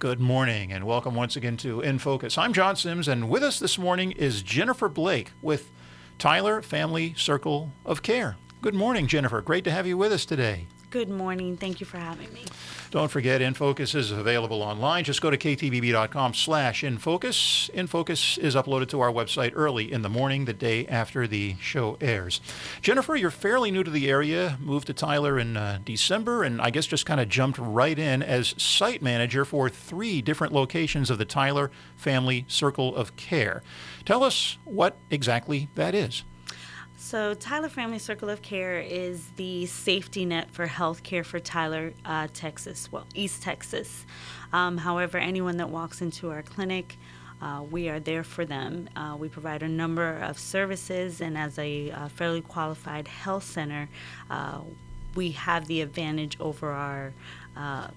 Good 0.00 0.18
morning 0.18 0.72
and 0.72 0.86
welcome 0.86 1.14
once 1.14 1.36
again 1.36 1.58
to 1.58 1.82
In 1.82 1.98
Focus. 1.98 2.38
I'm 2.38 2.54
John 2.54 2.74
Sims 2.74 3.06
and 3.06 3.28
with 3.28 3.42
us 3.42 3.58
this 3.58 3.78
morning 3.78 4.12
is 4.12 4.40
Jennifer 4.40 4.88
Blake 4.88 5.32
with 5.42 5.70
Tyler 6.18 6.62
Family 6.62 7.12
Circle 7.18 7.70
of 7.84 8.02
Care. 8.02 8.38
Good 8.62 8.74
morning, 8.74 9.06
Jennifer. 9.06 9.42
Great 9.42 9.62
to 9.64 9.70
have 9.70 9.86
you 9.86 9.98
with 9.98 10.10
us 10.10 10.24
today. 10.24 10.68
Good 10.90 11.08
morning. 11.08 11.56
Thank 11.56 11.78
you 11.78 11.86
for 11.86 11.98
having 11.98 12.32
me. 12.32 12.42
Don't 12.90 13.12
forget, 13.12 13.40
InFocus 13.40 13.94
is 13.94 14.10
available 14.10 14.60
online. 14.60 15.04
Just 15.04 15.22
go 15.22 15.30
to 15.30 15.38
ktbb.com 15.38 16.34
slash 16.34 16.82
InFocus. 16.82 17.70
InFocus 17.70 18.36
is 18.38 18.56
uploaded 18.56 18.88
to 18.88 19.00
our 19.00 19.12
website 19.12 19.52
early 19.54 19.92
in 19.92 20.02
the 20.02 20.08
morning, 20.08 20.46
the 20.46 20.52
day 20.52 20.88
after 20.88 21.28
the 21.28 21.54
show 21.60 21.96
airs. 22.00 22.40
Jennifer, 22.82 23.14
you're 23.14 23.30
fairly 23.30 23.70
new 23.70 23.84
to 23.84 23.90
the 23.90 24.10
area, 24.10 24.58
moved 24.60 24.88
to 24.88 24.92
Tyler 24.92 25.38
in 25.38 25.56
uh, 25.56 25.78
December, 25.84 26.42
and 26.42 26.60
I 26.60 26.70
guess 26.70 26.86
just 26.86 27.06
kind 27.06 27.20
of 27.20 27.28
jumped 27.28 27.58
right 27.60 27.96
in 27.96 28.20
as 28.20 28.60
site 28.60 29.00
manager 29.00 29.44
for 29.44 29.68
three 29.68 30.20
different 30.20 30.52
locations 30.52 31.08
of 31.08 31.18
the 31.18 31.24
Tyler 31.24 31.70
Family 31.94 32.44
Circle 32.48 32.96
of 32.96 33.14
Care. 33.14 33.62
Tell 34.04 34.24
us 34.24 34.58
what 34.64 34.96
exactly 35.08 35.68
that 35.76 35.94
is. 35.94 36.24
So, 37.02 37.32
Tyler 37.32 37.70
Family 37.70 37.98
Circle 37.98 38.28
of 38.28 38.42
Care 38.42 38.78
is 38.78 39.30
the 39.36 39.64
safety 39.64 40.26
net 40.26 40.50
for 40.50 40.66
healthcare 40.66 41.24
for 41.24 41.40
Tyler, 41.40 41.94
uh, 42.04 42.28
Texas, 42.34 42.92
well, 42.92 43.06
East 43.14 43.42
Texas. 43.42 44.04
Um, 44.52 44.76
however, 44.76 45.16
anyone 45.16 45.56
that 45.56 45.70
walks 45.70 46.02
into 46.02 46.30
our 46.30 46.42
clinic, 46.42 46.98
uh, 47.40 47.64
we 47.68 47.88
are 47.88 48.00
there 48.00 48.22
for 48.22 48.44
them. 48.44 48.90
Uh, 48.94 49.16
we 49.18 49.30
provide 49.30 49.62
a 49.62 49.68
number 49.68 50.18
of 50.18 50.38
services, 50.38 51.22
and 51.22 51.38
as 51.38 51.58
a 51.58 51.90
uh, 51.90 52.08
fairly 52.08 52.42
qualified 52.42 53.08
health 53.08 53.44
center, 53.44 53.88
uh, 54.28 54.60
we 55.14 55.30
have 55.30 55.68
the 55.68 55.80
advantage 55.80 56.36
over 56.38 56.70
our 56.70 57.14
uh, 57.56 57.88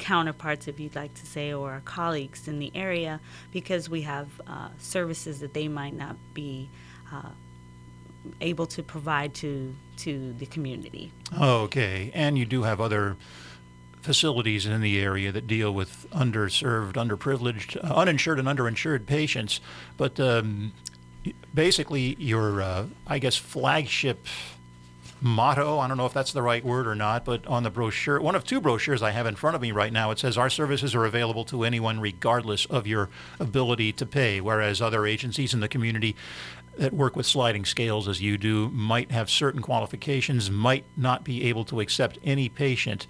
counterparts, 0.00 0.66
if 0.66 0.80
you'd 0.80 0.96
like 0.96 1.14
to 1.14 1.24
say, 1.24 1.52
or 1.52 1.70
our 1.70 1.80
colleagues 1.82 2.48
in 2.48 2.58
the 2.58 2.72
area 2.74 3.20
because 3.52 3.88
we 3.88 4.02
have 4.02 4.28
services 4.78 5.38
that 5.38 5.54
they 5.54 5.68
might 5.68 5.94
not 5.94 6.16
be 6.34 6.68
able 8.40 8.66
to 8.66 8.82
provide 8.82 9.34
to 9.34 9.74
to 9.98 10.32
the 10.34 10.46
community. 10.46 11.12
Okay, 11.38 12.10
and 12.14 12.38
you 12.38 12.44
do 12.44 12.62
have 12.62 12.80
other 12.80 13.16
facilities 14.00 14.64
in 14.64 14.80
the 14.80 15.00
area 15.00 15.32
that 15.32 15.46
deal 15.46 15.72
with 15.72 16.06
underserved, 16.10 16.92
underprivileged, 16.94 17.76
uh, 17.84 17.94
uninsured, 17.94 18.38
and 18.38 18.48
underinsured 18.48 19.06
patients. 19.06 19.60
But 19.96 20.18
um, 20.20 20.72
basically, 21.52 22.16
your 22.18 22.62
uh, 22.62 22.86
I 23.06 23.18
guess 23.18 23.36
flagship 23.36 24.26
motto. 25.20 25.78
I 25.78 25.88
don't 25.88 25.96
know 25.96 26.06
if 26.06 26.12
that's 26.12 26.32
the 26.32 26.42
right 26.42 26.64
word 26.64 26.86
or 26.86 26.94
not, 26.94 27.24
but 27.24 27.46
on 27.46 27.62
the 27.62 27.70
brochure, 27.70 28.20
one 28.20 28.34
of 28.34 28.44
two 28.44 28.60
brochures 28.60 29.02
I 29.02 29.10
have 29.10 29.26
in 29.26 29.34
front 29.34 29.56
of 29.56 29.62
me 29.62 29.72
right 29.72 29.92
now, 29.92 30.10
it 30.10 30.18
says 30.18 30.38
our 30.38 30.50
services 30.50 30.94
are 30.94 31.04
available 31.04 31.44
to 31.46 31.64
anyone 31.64 32.00
regardless 32.00 32.66
of 32.66 32.86
your 32.86 33.08
ability 33.40 33.92
to 33.94 34.06
pay, 34.06 34.40
whereas 34.40 34.80
other 34.80 35.06
agencies 35.06 35.52
in 35.52 35.60
the 35.60 35.68
community 35.68 36.14
that 36.78 36.92
work 36.92 37.16
with 37.16 37.26
sliding 37.26 37.64
scales 37.64 38.08
as 38.08 38.22
you 38.22 38.38
do 38.38 38.70
might 38.70 39.10
have 39.10 39.28
certain 39.28 39.60
qualifications, 39.60 40.50
might 40.50 40.84
not 40.96 41.24
be 41.24 41.44
able 41.44 41.64
to 41.66 41.80
accept 41.80 42.18
any 42.24 42.48
patient. 42.48 43.06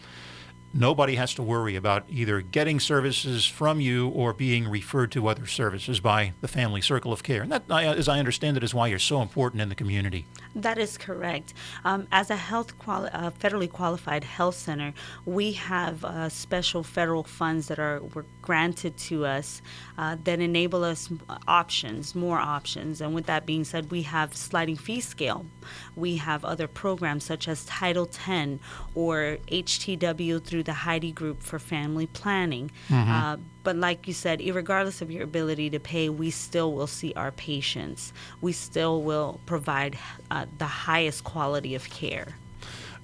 Nobody 0.75 1.15
has 1.15 1.33
to 1.35 1.43
worry 1.43 1.77
about 1.77 2.05
either 2.11 2.43
getting 2.43 2.79
services 2.79 3.47
from 3.47 3.81
you 3.81 4.09
or 4.09 4.35
being 4.35 4.69
referred 4.69 5.11
to 5.13 5.27
other 5.27 5.47
services 5.47 5.99
by 5.99 6.35
the 6.43 6.49
family 6.49 6.83
circle 6.83 7.13
of 7.13 7.23
care. 7.23 7.43
And 7.43 7.53
that, 7.53 7.71
as 7.71 8.09
I 8.09 8.19
understand 8.19 8.57
it, 8.59 8.63
is 8.63 8.75
why 8.75 8.89
you're 8.89 8.99
so 8.99 9.23
important 9.23 9.63
in 9.63 9.71
the 9.71 9.75
community. 9.75 10.27
That 10.59 10.77
is 10.77 10.99
correct. 10.99 11.55
Um, 11.85 12.09
as 12.11 12.31
a 12.31 12.37
health 12.37 12.77
quali- 12.79 13.11
uh, 13.11 13.31
federally 13.31 13.71
qualified 13.71 14.25
health 14.25 14.57
center, 14.57 14.93
we 15.25 15.53
have 15.53 16.05
uh, 16.05 16.29
special 16.29 16.83
federal 16.83 17.23
funds 17.23 17.69
that 17.69 17.79
are 17.79 18.01
were 18.15 18.27
granted 18.43 18.97
to 18.97 19.25
us 19.25 19.63
uh, 19.99 20.17
that 20.25 20.41
enable 20.41 20.83
us 20.83 21.11
options, 21.47 22.15
more 22.15 22.39
options. 22.39 23.01
And 23.01 23.15
with 23.15 23.27
that 23.27 23.47
being 23.47 23.63
said, 23.63 23.93
we 23.93 24.03
have 24.03 24.35
sliding 24.35 24.77
fee 24.77 25.01
scale. 25.01 25.47
We 25.95 26.17
have 26.17 26.45
other 26.45 26.67
programs 26.67 27.25
such 27.25 27.47
as 27.47 27.65
Title 27.65 28.07
10 28.07 28.59
or 28.97 29.39
HTW 29.49 30.43
through 30.43 30.65
the 30.65 30.73
Heidi 30.73 31.13
Group 31.13 31.41
for 31.43 31.59
Family 31.59 32.07
Planning. 32.07 32.71
Mm-hmm 32.89 33.09
uh, 33.19 33.37
but 33.69 33.77
like 33.77 34.09
you 34.09 34.15
said, 34.15 34.41
regardless 34.55 35.03
of 35.03 35.11
your 35.11 35.25
ability 35.25 35.69
to 35.69 35.79
pay, 35.79 36.09
we 36.09 36.31
still 36.31 36.73
will 36.73 36.87
see 36.87 37.13
our 37.17 37.31
patients. 37.31 38.15
We 38.41 38.53
still 38.53 39.03
will 39.03 39.41
provide 39.45 39.99
uh, 40.31 40.47
the 40.57 40.65
highest 40.65 41.25
quality 41.25 41.75
of 41.75 41.91
care. 41.91 42.29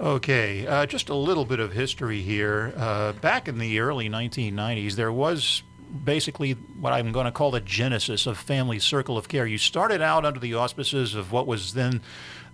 Okay, 0.00 0.66
uh, 0.66 0.86
just 0.86 1.10
a 1.10 1.14
little 1.14 1.44
bit 1.44 1.60
of 1.60 1.74
history 1.74 2.22
here. 2.22 2.72
Uh, 2.78 3.12
back 3.12 3.46
in 3.46 3.58
the 3.58 3.78
early 3.78 4.08
1990s, 4.08 4.94
there 4.94 5.12
was 5.12 5.62
basically 6.02 6.52
what 6.52 6.94
I'm 6.94 7.12
going 7.12 7.26
to 7.26 7.30
call 7.30 7.50
the 7.50 7.60
genesis 7.60 8.26
of 8.26 8.38
Family 8.38 8.78
Circle 8.78 9.18
of 9.18 9.28
Care. 9.28 9.46
You 9.46 9.58
started 9.58 10.00
out 10.00 10.24
under 10.24 10.40
the 10.40 10.54
auspices 10.54 11.14
of 11.14 11.30
what 11.30 11.46
was 11.46 11.74
then 11.74 12.00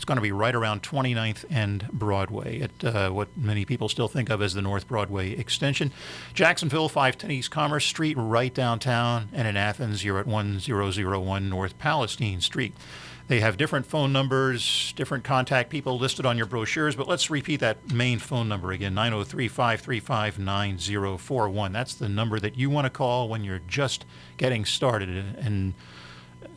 It's 0.00 0.06
going 0.06 0.16
to 0.16 0.22
be 0.22 0.32
right 0.32 0.54
around 0.54 0.82
29th 0.82 1.44
and 1.50 1.86
Broadway 1.92 2.62
at 2.62 2.84
uh, 2.84 3.10
what 3.10 3.36
many 3.36 3.66
people 3.66 3.86
still 3.86 4.08
think 4.08 4.30
of 4.30 4.40
as 4.40 4.54
the 4.54 4.62
North 4.62 4.88
Broadway 4.88 5.32
extension. 5.32 5.92
Jacksonville, 6.32 6.88
510 6.88 7.30
East 7.30 7.50
Commerce 7.50 7.84
Street, 7.84 8.16
right 8.16 8.54
downtown. 8.54 9.28
And 9.34 9.46
in 9.46 9.58
Athens, 9.58 10.02
you're 10.02 10.18
at 10.18 10.26
1001 10.26 11.50
North 11.50 11.76
Palestine 11.76 12.40
Street. 12.40 12.72
They 13.30 13.38
have 13.38 13.56
different 13.56 13.86
phone 13.86 14.12
numbers, 14.12 14.92
different 14.96 15.22
contact 15.22 15.70
people 15.70 15.96
listed 15.96 16.26
on 16.26 16.36
your 16.36 16.46
brochures, 16.46 16.96
but 16.96 17.06
let's 17.06 17.30
repeat 17.30 17.60
that 17.60 17.92
main 17.92 18.18
phone 18.18 18.48
number 18.48 18.72
again 18.72 18.92
903 18.92 19.46
535 19.46 20.40
9041. 20.40 21.72
That's 21.72 21.94
the 21.94 22.08
number 22.08 22.40
that 22.40 22.58
you 22.58 22.68
want 22.70 22.86
to 22.86 22.90
call 22.90 23.28
when 23.28 23.44
you're 23.44 23.60
just 23.68 24.04
getting 24.36 24.64
started 24.64 25.08
and 25.38 25.74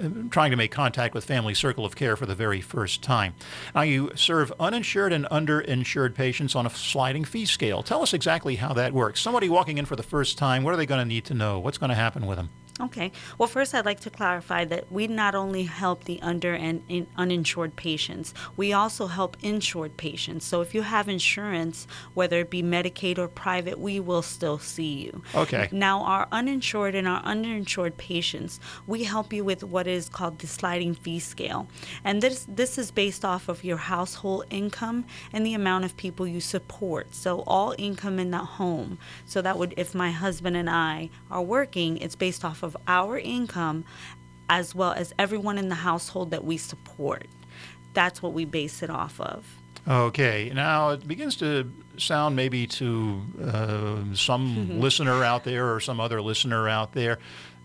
uh, 0.01 0.09
trying 0.31 0.49
to 0.49 0.57
make 0.57 0.71
contact 0.71 1.13
with 1.13 1.25
Family 1.25 1.53
Circle 1.53 1.85
of 1.85 1.95
Care 1.95 2.15
for 2.15 2.25
the 2.25 2.33
very 2.33 2.59
first 2.59 3.03
time. 3.03 3.35
Now, 3.75 3.81
you 3.81 4.09
serve 4.15 4.51
uninsured 4.59 5.13
and 5.13 5.25
underinsured 5.25 6.15
patients 6.15 6.55
on 6.55 6.65
a 6.65 6.71
sliding 6.71 7.23
fee 7.23 7.45
scale. 7.45 7.83
Tell 7.83 8.01
us 8.01 8.15
exactly 8.15 8.55
how 8.55 8.73
that 8.73 8.93
works. 8.93 9.21
Somebody 9.21 9.47
walking 9.47 9.77
in 9.77 9.85
for 9.85 9.95
the 9.95 10.01
first 10.01 10.39
time, 10.39 10.63
what 10.63 10.73
are 10.73 10.77
they 10.77 10.87
going 10.87 11.01
to 11.01 11.05
need 11.05 11.25
to 11.25 11.35
know? 11.35 11.59
What's 11.59 11.77
going 11.77 11.91
to 11.91 11.95
happen 11.95 12.25
with 12.25 12.37
them? 12.39 12.49
Okay. 12.81 13.11
Well, 13.37 13.47
first, 13.47 13.75
I'd 13.75 13.85
like 13.85 13.99
to 13.99 14.09
clarify 14.09 14.65
that 14.65 14.91
we 14.91 15.05
not 15.05 15.35
only 15.35 15.63
help 15.63 16.05
the 16.05 16.19
under 16.23 16.53
and 16.55 17.05
uninsured 17.15 17.75
patients, 17.75 18.33
we 18.57 18.73
also 18.73 19.05
help 19.05 19.37
insured 19.43 19.95
patients. 19.95 20.45
So 20.45 20.61
if 20.61 20.73
you 20.73 20.81
have 20.81 21.07
insurance, 21.07 21.85
whether 22.15 22.39
it 22.39 22.49
be 22.49 22.63
Medicaid 22.63 23.19
or 23.19 23.27
private, 23.27 23.77
we 23.77 23.99
will 23.99 24.23
still 24.23 24.57
see 24.57 25.03
you. 25.03 25.21
Okay. 25.35 25.69
Now, 25.71 26.01
our 26.01 26.27
uninsured 26.31 26.95
and 26.95 27.07
our 27.07 27.21
underinsured 27.21 27.95
patients, 27.97 28.59
we 28.87 29.03
help 29.03 29.31
you 29.31 29.43
with 29.43 29.63
what 29.63 29.85
is 29.85 30.09
called 30.09 30.39
the 30.39 30.47
sliding 30.47 30.95
fee 30.95 31.19
scale. 31.19 31.67
And 32.03 32.23
this, 32.23 32.47
this 32.49 32.79
is 32.79 32.89
based 32.89 33.23
off 33.23 33.49
of 33.49 33.63
your 33.63 33.77
household 33.77 34.45
income 34.49 35.05
and 35.31 35.45
the 35.45 35.53
amount 35.53 35.85
of 35.85 35.95
people 35.95 36.25
you 36.25 36.41
support. 36.41 37.13
So 37.13 37.43
all 37.45 37.75
income 37.77 38.17
in 38.17 38.31
the 38.31 38.39
home. 38.39 38.97
So 39.27 39.43
that 39.43 39.59
would, 39.59 39.75
if 39.77 39.93
my 39.93 40.09
husband 40.09 40.57
and 40.57 40.69
I 40.69 41.11
are 41.29 41.41
working, 41.43 41.97
it's 41.97 42.15
based 42.15 42.43
off 42.43 42.62
of 42.63 42.75
our 42.87 43.17
income 43.17 43.85
as 44.49 44.75
well 44.75 44.93
as 44.93 45.13
everyone 45.17 45.57
in 45.57 45.69
the 45.69 45.75
household 45.75 46.31
that 46.31 46.43
we 46.43 46.57
support. 46.57 47.27
That's 47.93 48.21
what 48.21 48.33
we 48.33 48.45
base 48.45 48.83
it 48.83 48.89
off 48.89 49.19
of. 49.19 49.45
Okay, 49.87 50.51
now 50.53 50.91
it 50.91 51.07
begins 51.07 51.35
to 51.37 51.71
sound 51.97 52.35
maybe 52.35 52.65
to 52.67 53.21
uh, 53.43 54.15
some 54.15 54.79
listener 54.79 55.23
out 55.23 55.43
there 55.43 55.73
or 55.73 55.79
some 55.79 55.99
other 55.99 56.21
listener 56.21 56.69
out 56.69 56.93
there 56.93 57.19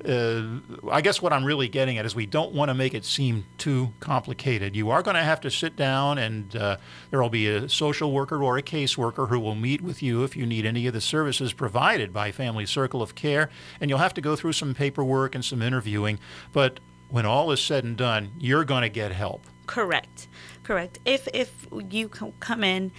uh, 0.04 0.42
I 0.90 1.00
guess 1.00 1.20
what 1.20 1.32
I'm 1.32 1.44
really 1.44 1.68
getting 1.68 1.98
at 1.98 2.06
is 2.06 2.14
we 2.14 2.26
don't 2.26 2.54
want 2.54 2.68
to 2.68 2.74
make 2.74 2.94
it 2.94 3.04
seem 3.04 3.44
too 3.56 3.92
complicated. 4.00 4.76
You 4.76 4.90
are 4.90 5.02
going 5.02 5.16
to 5.16 5.22
have 5.22 5.40
to 5.42 5.50
sit 5.50 5.76
down, 5.76 6.18
and 6.18 6.54
uh, 6.54 6.76
there 7.10 7.20
will 7.20 7.30
be 7.30 7.48
a 7.48 7.68
social 7.68 8.12
worker 8.12 8.42
or 8.42 8.58
a 8.58 8.62
caseworker 8.62 9.28
who 9.28 9.40
will 9.40 9.54
meet 9.56 9.80
with 9.80 10.02
you 10.02 10.24
if 10.24 10.36
you 10.36 10.46
need 10.46 10.64
any 10.66 10.86
of 10.86 10.94
the 10.94 11.00
services 11.00 11.52
provided 11.52 12.12
by 12.12 12.30
Family 12.30 12.66
Circle 12.66 13.02
of 13.02 13.14
Care, 13.14 13.50
and 13.80 13.90
you'll 13.90 13.98
have 13.98 14.14
to 14.14 14.20
go 14.20 14.36
through 14.36 14.52
some 14.52 14.74
paperwork 14.74 15.34
and 15.34 15.44
some 15.44 15.62
interviewing. 15.62 16.18
But 16.52 16.80
when 17.08 17.26
all 17.26 17.50
is 17.50 17.60
said 17.60 17.84
and 17.84 17.96
done, 17.96 18.32
you're 18.38 18.64
going 18.64 18.82
to 18.82 18.88
get 18.88 19.12
help. 19.12 19.42
Correct. 19.66 20.28
Correct. 20.62 20.98
If 21.04 21.28
if 21.34 21.66
you 21.90 22.08
come 22.08 22.64
in, 22.64 22.90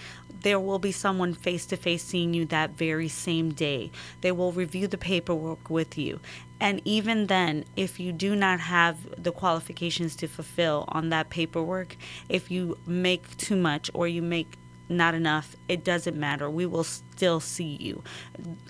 there 0.42 0.60
will 0.60 0.78
be 0.78 0.92
someone 0.92 1.34
face 1.34 1.66
to 1.66 1.76
face 1.76 2.02
seeing 2.02 2.34
you 2.34 2.44
that 2.46 2.70
very 2.70 3.08
same 3.08 3.52
day. 3.52 3.90
They 4.20 4.32
will 4.32 4.52
review 4.52 4.86
the 4.86 4.98
paperwork 4.98 5.70
with 5.70 5.98
you. 5.98 6.20
And 6.60 6.82
even 6.84 7.26
then, 7.26 7.64
if 7.74 7.98
you 7.98 8.12
do 8.12 8.36
not 8.36 8.60
have 8.60 9.22
the 9.22 9.32
qualifications 9.32 10.14
to 10.16 10.28
fulfill 10.28 10.84
on 10.88 11.08
that 11.08 11.30
paperwork, 11.30 11.96
if 12.28 12.50
you 12.50 12.78
make 12.86 13.36
too 13.38 13.56
much 13.56 13.90
or 13.94 14.06
you 14.06 14.20
make 14.20 14.56
not 14.90 15.14
enough, 15.14 15.56
it 15.68 15.84
doesn't 15.84 16.18
matter. 16.18 16.50
We 16.50 16.66
will 16.66 16.84
still 16.84 17.40
see 17.40 17.76
you. 17.80 18.02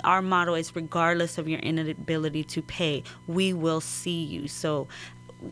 Our 0.04 0.22
motto 0.22 0.54
is 0.54 0.76
regardless 0.76 1.38
of 1.38 1.48
your 1.48 1.60
inability 1.60 2.44
to 2.44 2.62
pay, 2.62 3.02
we 3.26 3.52
will 3.52 3.80
see 3.80 4.22
you. 4.22 4.46
So 4.46 4.86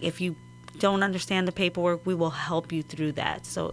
if 0.00 0.20
you 0.20 0.37
don't 0.79 1.02
understand 1.02 1.49
the 1.49 1.52
paperwork, 1.52 2.06
we 2.06 2.14
will 2.14 2.31
help 2.31 2.70
you 2.70 2.82
through 2.82 3.12
that. 3.12 3.46
So 3.46 3.73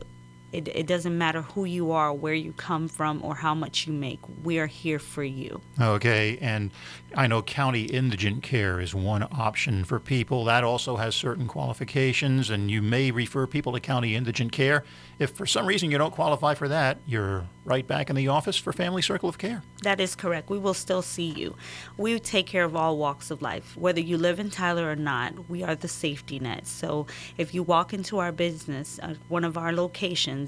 it, 0.55 0.69
it 0.69 0.87
doesn't 0.87 1.17
matter 1.17 1.41
who 1.41 1.65
you 1.65 1.91
are, 1.91 2.13
where 2.13 2.33
you 2.33 2.53
come 2.53 2.87
from, 2.87 3.21
or 3.23 3.35
how 3.35 3.53
much 3.53 3.87
you 3.87 3.93
make. 3.93 4.19
We 4.43 4.57
are 4.59 4.67
here 4.67 4.99
for 4.99 5.23
you. 5.23 5.61
Okay, 5.81 6.37
and 6.39 6.71
I 7.13 7.27
know 7.27 7.41
county 7.41 7.83
indigent 7.83 8.41
care 8.41 8.79
is 8.79 8.95
one 8.95 9.23
option 9.23 9.83
for 9.83 9.99
people. 9.99 10.45
That 10.45 10.63
also 10.63 10.95
has 10.95 11.13
certain 11.13 11.47
qualifications, 11.47 12.49
and 12.49 12.71
you 12.71 12.81
may 12.81 13.11
refer 13.11 13.47
people 13.47 13.73
to 13.73 13.81
county 13.81 14.15
indigent 14.15 14.53
care. 14.53 14.85
If 15.19 15.31
for 15.31 15.45
some 15.45 15.65
reason 15.65 15.91
you 15.91 15.97
don't 15.97 16.13
qualify 16.13 16.55
for 16.55 16.67
that, 16.69 16.99
you're 17.05 17.45
right 17.65 17.85
back 17.87 18.09
in 18.09 18.15
the 18.15 18.27
office 18.27 18.57
for 18.57 18.71
Family 18.71 19.01
Circle 19.01 19.27
of 19.27 19.37
Care. 19.37 19.63
That 19.83 19.99
is 19.99 20.15
correct. 20.15 20.49
We 20.49 20.59
will 20.59 20.73
still 20.73 21.01
see 21.01 21.29
you. 21.29 21.55
We 21.97 22.19
take 22.19 22.47
care 22.47 22.63
of 22.63 22.75
all 22.75 22.97
walks 22.97 23.31
of 23.31 23.41
life. 23.41 23.75
Whether 23.75 24.01
you 24.01 24.17
live 24.17 24.39
in 24.39 24.49
Tyler 24.49 24.89
or 24.89 24.95
not, 24.95 25.49
we 25.49 25.63
are 25.63 25.75
the 25.75 25.87
safety 25.87 26.39
net. 26.39 26.67
So 26.67 27.07
if 27.37 27.53
you 27.53 27.63
walk 27.63 27.93
into 27.93 28.19
our 28.19 28.31
business, 28.31 28.99
uh, 29.01 29.15
one 29.29 29.43
of 29.43 29.57
our 29.57 29.73
locations, 29.73 30.44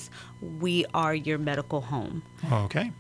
we 0.60 0.86
are 0.94 1.16
your 1.16 1.38
medical 1.38 1.82
home. 1.82 2.24
Okay. 2.52 2.92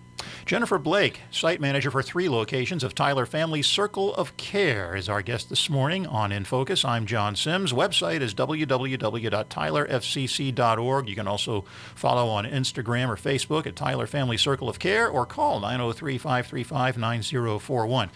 Jennifer 0.45 0.77
Blake, 0.77 1.21
site 1.31 1.61
manager 1.61 1.89
for 1.91 2.01
three 2.01 2.29
locations 2.29 2.83
of 2.83 2.95
Tyler 2.95 3.25
Family 3.25 3.61
Circle 3.61 4.15
of 4.15 4.37
Care, 4.37 4.95
is 4.95 5.09
our 5.09 5.21
guest 5.21 5.49
this 5.49 5.69
morning 5.69 6.07
on 6.07 6.31
In 6.31 6.45
Focus. 6.45 6.85
I'm 6.85 7.05
John 7.05 7.35
Sims. 7.35 7.73
Website 7.73 8.21
is 8.21 8.33
www.tylerfcc.org. 8.33 11.09
You 11.09 11.15
can 11.15 11.27
also 11.27 11.65
follow 11.95 12.29
on 12.29 12.45
Instagram 12.45 13.09
or 13.09 13.15
Facebook 13.15 13.67
at 13.67 13.75
Tyler 13.75 14.07
Family 14.07 14.37
Circle 14.37 14.69
of 14.69 14.79
Care 14.79 15.09
or 15.09 15.25
call 15.25 15.59
903 15.59 16.17
535 16.17 16.97
9041. 16.97 18.09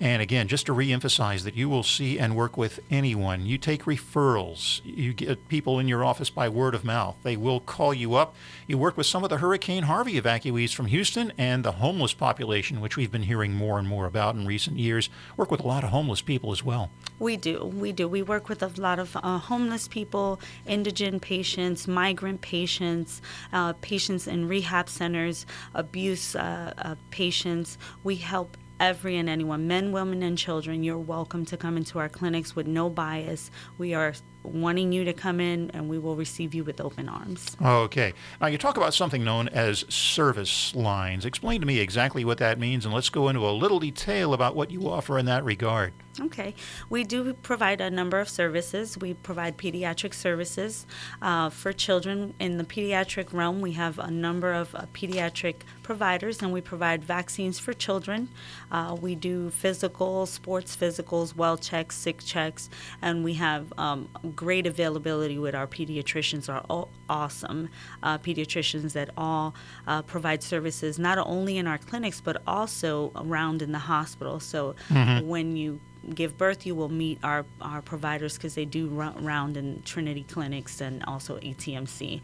And 0.00 0.22
again, 0.22 0.48
just 0.48 0.66
to 0.66 0.74
reemphasize 0.74 1.44
that 1.44 1.54
you 1.54 1.68
will 1.68 1.82
see 1.82 2.18
and 2.18 2.36
work 2.36 2.56
with 2.56 2.80
anyone. 2.90 3.46
You 3.46 3.58
take 3.58 3.84
referrals, 3.84 4.80
you 4.84 5.12
get 5.12 5.48
people 5.48 5.78
in 5.78 5.88
your 5.88 6.04
office 6.04 6.30
by 6.30 6.48
word 6.48 6.74
of 6.74 6.84
mouth. 6.84 7.16
They 7.22 7.36
will 7.36 7.60
call 7.60 7.92
you 7.92 8.14
up. 8.14 8.34
You 8.66 8.78
work 8.78 8.96
with 8.96 9.06
some 9.06 9.24
of 9.24 9.30
the 9.30 9.38
Hurricane 9.38 9.84
Harvey 9.84 10.20
evacuees 10.20 10.74
from 10.74 10.86
Houston 10.86 11.32
and 11.38 11.57
the 11.62 11.72
homeless 11.72 12.14
population, 12.14 12.80
which 12.80 12.96
we've 12.96 13.10
been 13.10 13.22
hearing 13.22 13.52
more 13.52 13.78
and 13.78 13.88
more 13.88 14.06
about 14.06 14.34
in 14.34 14.46
recent 14.46 14.78
years. 14.78 15.10
Work 15.36 15.50
with 15.50 15.60
a 15.60 15.66
lot 15.66 15.84
of 15.84 15.90
homeless 15.90 16.20
people 16.20 16.52
as 16.52 16.64
well. 16.64 16.90
We 17.18 17.36
do. 17.36 17.64
We 17.64 17.92
do. 17.92 18.08
We 18.08 18.22
work 18.22 18.48
with 18.48 18.62
a 18.62 18.70
lot 18.80 18.98
of 18.98 19.16
uh, 19.16 19.38
homeless 19.38 19.88
people, 19.88 20.40
indigent 20.66 21.22
patients, 21.22 21.88
migrant 21.88 22.40
patients, 22.40 23.20
uh, 23.52 23.72
patients 23.74 24.26
in 24.26 24.48
rehab 24.48 24.88
centers, 24.88 25.46
abuse 25.74 26.36
uh, 26.36 26.72
uh 26.78 26.94
patients. 27.10 27.78
We 28.04 28.16
help 28.16 28.56
every 28.80 29.16
and 29.16 29.28
anyone, 29.28 29.66
men, 29.66 29.92
women, 29.92 30.22
and 30.22 30.38
children. 30.38 30.82
You're 30.82 30.98
welcome 30.98 31.44
to 31.46 31.56
come 31.56 31.76
into 31.76 31.98
our 31.98 32.08
clinics 32.08 32.54
with 32.54 32.66
no 32.66 32.88
bias. 32.88 33.50
We 33.76 33.94
are 33.94 34.14
wanting 34.42 34.92
you 34.92 35.04
to 35.04 35.12
come 35.12 35.40
in 35.40 35.70
and 35.72 35.88
we 35.88 35.98
will 35.98 36.16
receive 36.16 36.54
you 36.54 36.64
with 36.64 36.80
open 36.80 37.08
arms. 37.08 37.56
Okay. 37.62 38.14
Now, 38.40 38.46
you 38.46 38.58
talk 38.58 38.76
about 38.76 38.94
something 38.94 39.24
known 39.24 39.48
as 39.48 39.84
service 39.88 40.74
lines. 40.74 41.24
Explain 41.24 41.60
to 41.60 41.66
me 41.66 41.78
exactly 41.80 42.24
what 42.24 42.38
that 42.38 42.58
means 42.58 42.84
and 42.84 42.94
let's 42.94 43.10
go 43.10 43.28
into 43.28 43.46
a 43.46 43.50
little 43.50 43.80
detail 43.80 44.32
about 44.34 44.54
what 44.54 44.70
you 44.70 44.88
offer 44.88 45.18
in 45.18 45.26
that 45.26 45.44
regard. 45.44 45.92
Okay. 46.20 46.54
We 46.90 47.04
do 47.04 47.32
provide 47.34 47.80
a 47.80 47.90
number 47.90 48.18
of 48.18 48.28
services. 48.28 48.98
We 48.98 49.14
provide 49.14 49.56
pediatric 49.56 50.14
services 50.14 50.86
uh, 51.22 51.50
for 51.50 51.72
children. 51.72 52.34
In 52.40 52.58
the 52.58 52.64
pediatric 52.64 53.32
realm, 53.32 53.60
we 53.60 53.72
have 53.72 53.98
a 53.98 54.10
number 54.10 54.52
of 54.52 54.74
uh, 54.74 54.86
pediatric 54.92 55.56
providers, 55.82 56.42
and 56.42 56.52
we 56.52 56.60
provide 56.60 57.04
vaccines 57.04 57.58
for 57.58 57.72
children. 57.72 58.28
Uh, 58.72 58.96
we 59.00 59.14
do 59.14 59.50
physical, 59.50 60.26
sports 60.26 60.76
physicals, 60.76 61.36
well 61.36 61.56
checks, 61.56 61.96
sick 61.96 62.18
checks, 62.24 62.68
and 63.00 63.22
we 63.22 63.34
have 63.34 63.72
um, 63.78 64.08
great 64.28 64.66
availability 64.66 65.38
with 65.38 65.54
our 65.54 65.66
pediatricians. 65.66 66.48
Are 66.48 66.64
all 66.68 66.88
awesome 67.08 67.68
uh, 68.02 68.18
pediatricians 68.18 68.92
that 68.92 69.10
all 69.16 69.54
uh, 69.86 70.02
provide 70.02 70.42
services 70.42 70.98
not 70.98 71.18
only 71.18 71.58
in 71.58 71.66
our 71.66 71.78
clinics 71.78 72.20
but 72.20 72.42
also 72.46 73.12
around 73.16 73.62
in 73.62 73.72
the 73.72 73.78
hospital. 73.78 74.40
So 74.40 74.74
mm-hmm. 74.88 75.26
when 75.26 75.56
you 75.56 75.80
give 76.14 76.36
birth, 76.38 76.66
you 76.66 76.74
will 76.74 76.88
meet 76.88 77.18
our, 77.22 77.44
our 77.60 77.82
providers 77.82 78.34
because 78.34 78.54
they 78.54 78.64
do 78.64 78.88
round 78.88 79.56
in 79.56 79.82
Trinity 79.82 80.24
clinics 80.24 80.80
and 80.80 81.04
also 81.04 81.38
ETMC. 81.38 82.20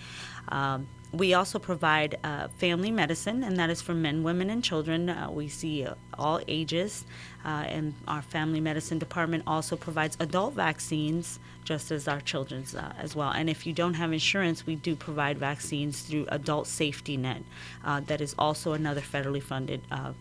Um, 0.49 0.87
we 1.17 1.35
also 1.35 1.59
provide 1.59 2.19
uh, 2.25 2.49
family 2.49 2.91
medicine, 2.91 3.43
and 3.45 3.57
that 3.59 3.71
is 3.71 3.81
for 3.81 3.95
men, 3.95 4.23
women, 4.23 4.51
and 4.51 4.63
children. 4.63 5.09
Uh, 5.09 5.31
we 5.31 5.49
see 5.49 5.87
all 6.19 6.41
ages, 6.49 7.05
uh, 7.45 7.65
and 7.67 7.95
our 8.09 8.23
family 8.23 8.61
medicine 8.61 8.99
department 8.99 9.45
also 9.47 9.77
provides 9.77 10.17
adult 10.21 10.55
vaccines, 10.55 11.39
just 11.65 11.91
as 11.91 12.09
our 12.09 12.21
children's 12.21 12.75
uh, 12.75 12.93
as 12.99 13.15
well. 13.15 13.31
And 13.31 13.49
if 13.49 13.67
you 13.67 13.73
don't 13.73 13.95
have 13.95 14.13
insurance, 14.13 14.67
we 14.67 14.77
do 14.77 14.97
provide 14.97 15.39
vaccines 15.39 16.03
through 16.03 16.27
Adult 16.29 16.67
Safety 16.67 17.17
Net, 17.17 17.43
uh, 17.85 18.01
that 18.01 18.21
is 18.21 18.35
also 18.39 18.73
another 18.73 19.01
federally 19.01 19.43
funded 19.43 19.81
uh, 19.91 20.13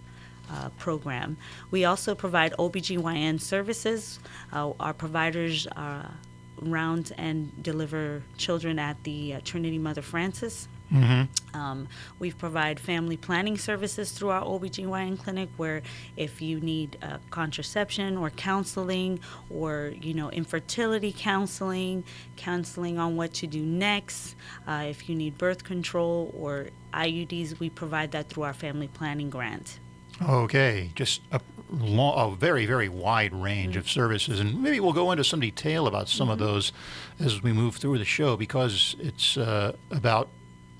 program. 0.78 1.38
We 1.72 1.86
also 1.86 2.14
provide 2.14 2.54
OBGYN 2.54 3.42
services. 3.42 4.20
Uh, 4.52 4.74
our 4.80 4.94
providers 4.94 5.68
round 6.62 7.12
and 7.18 7.52
deliver 7.64 8.24
children 8.38 8.80
at 8.80 9.04
the 9.04 9.36
uh, 9.36 9.40
Trinity 9.44 9.78
Mother 9.78 10.02
Frances. 10.02 10.68
Mm-hmm. 10.92 11.56
Um, 11.56 11.88
we 12.20 12.32
provide 12.32 12.80
family 12.80 13.18
planning 13.18 13.58
services 13.58 14.12
through 14.12 14.30
our 14.30 14.44
OBGYN 14.44 15.20
clinic 15.20 15.50
where 15.58 15.82
if 16.18 16.42
you 16.42 16.60
need 16.60 16.98
uh, 17.02 17.18
contraception 17.32 18.18
or 18.18 18.30
counseling 18.32 19.20
or, 19.50 19.94
you 20.02 20.13
know, 20.13 20.30
infertility 20.32 21.13
counseling, 21.18 22.04
counseling 22.38 23.00
on 23.00 23.16
what 23.16 23.34
to 23.36 23.48
do 23.48 23.62
next, 23.62 24.36
uh, 24.68 24.86
if 24.88 25.10
you 25.10 25.16
need 25.16 25.38
birth 25.38 25.63
control 25.63 26.34
or 26.38 26.68
IUDs, 26.94 27.60
we 27.60 27.70
provide 27.70 28.12
that 28.12 28.30
through 28.30 28.44
our 28.44 28.54
family 28.54 28.88
planning 28.88 29.30
grant. 29.30 29.80
Okay, 30.22 30.92
just 30.94 31.22
a, 31.32 31.42
long, 31.72 32.34
a 32.34 32.36
very, 32.36 32.66
very 32.68 32.88
wide 32.88 33.34
range 33.34 33.72
Mm-hmm. 33.72 33.80
of 33.80 33.90
services, 33.90 34.40
and 34.40 34.62
maybe 34.62 34.80
we'll 34.80 34.94
go 34.94 35.12
into 35.12 35.24
some 35.24 35.40
detail 35.40 35.88
about 35.88 36.08
some 36.08 36.30
of 36.30 36.38
those 36.38 36.72
as 37.20 37.42
we 37.42 37.52
move 37.52 37.78
through 37.78 37.98
the 37.98 38.06
show 38.06 38.38
because 38.38 38.96
it's 39.00 39.38
uh, 39.38 39.74
about. 39.90 40.30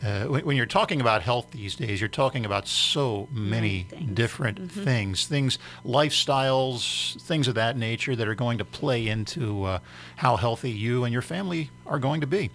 Uh, 0.03 0.25
when, 0.25 0.45
when 0.45 0.57
you're 0.57 0.65
talking 0.65 1.00
about 1.00 1.22
health 1.22 1.51
these 1.51 1.75
days, 1.75 2.01
you're 2.01 2.10
talking 2.10 2.45
about 2.45 2.67
so 2.67 3.29
many 3.31 3.83
things. 3.83 4.12
different 4.12 4.72
things, 4.72 5.25
things, 5.25 5.57
lifestyles, 5.86 7.22
things 7.22 7.48
of 7.48 7.55
that 7.55 7.77
nature 7.77 8.15
that 8.15 8.27
are 8.27 8.36
going 8.36 8.57
to 8.57 8.65
play 8.65 9.07
into 9.07 9.63
uh, 9.63 9.79
how 10.17 10.36
healthy 10.36 10.72
you 10.72 11.05
and 11.05 11.13
your 11.13 11.22
family 11.22 11.69
are 11.86 12.00
going 12.00 12.19
to 12.19 12.27
be. 12.27 12.50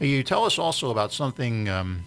You 0.00 0.22
tell 0.22 0.44
us 0.44 0.58
also 0.58 0.90
about 0.90 1.12
something 1.12 1.68
um, 1.68 2.04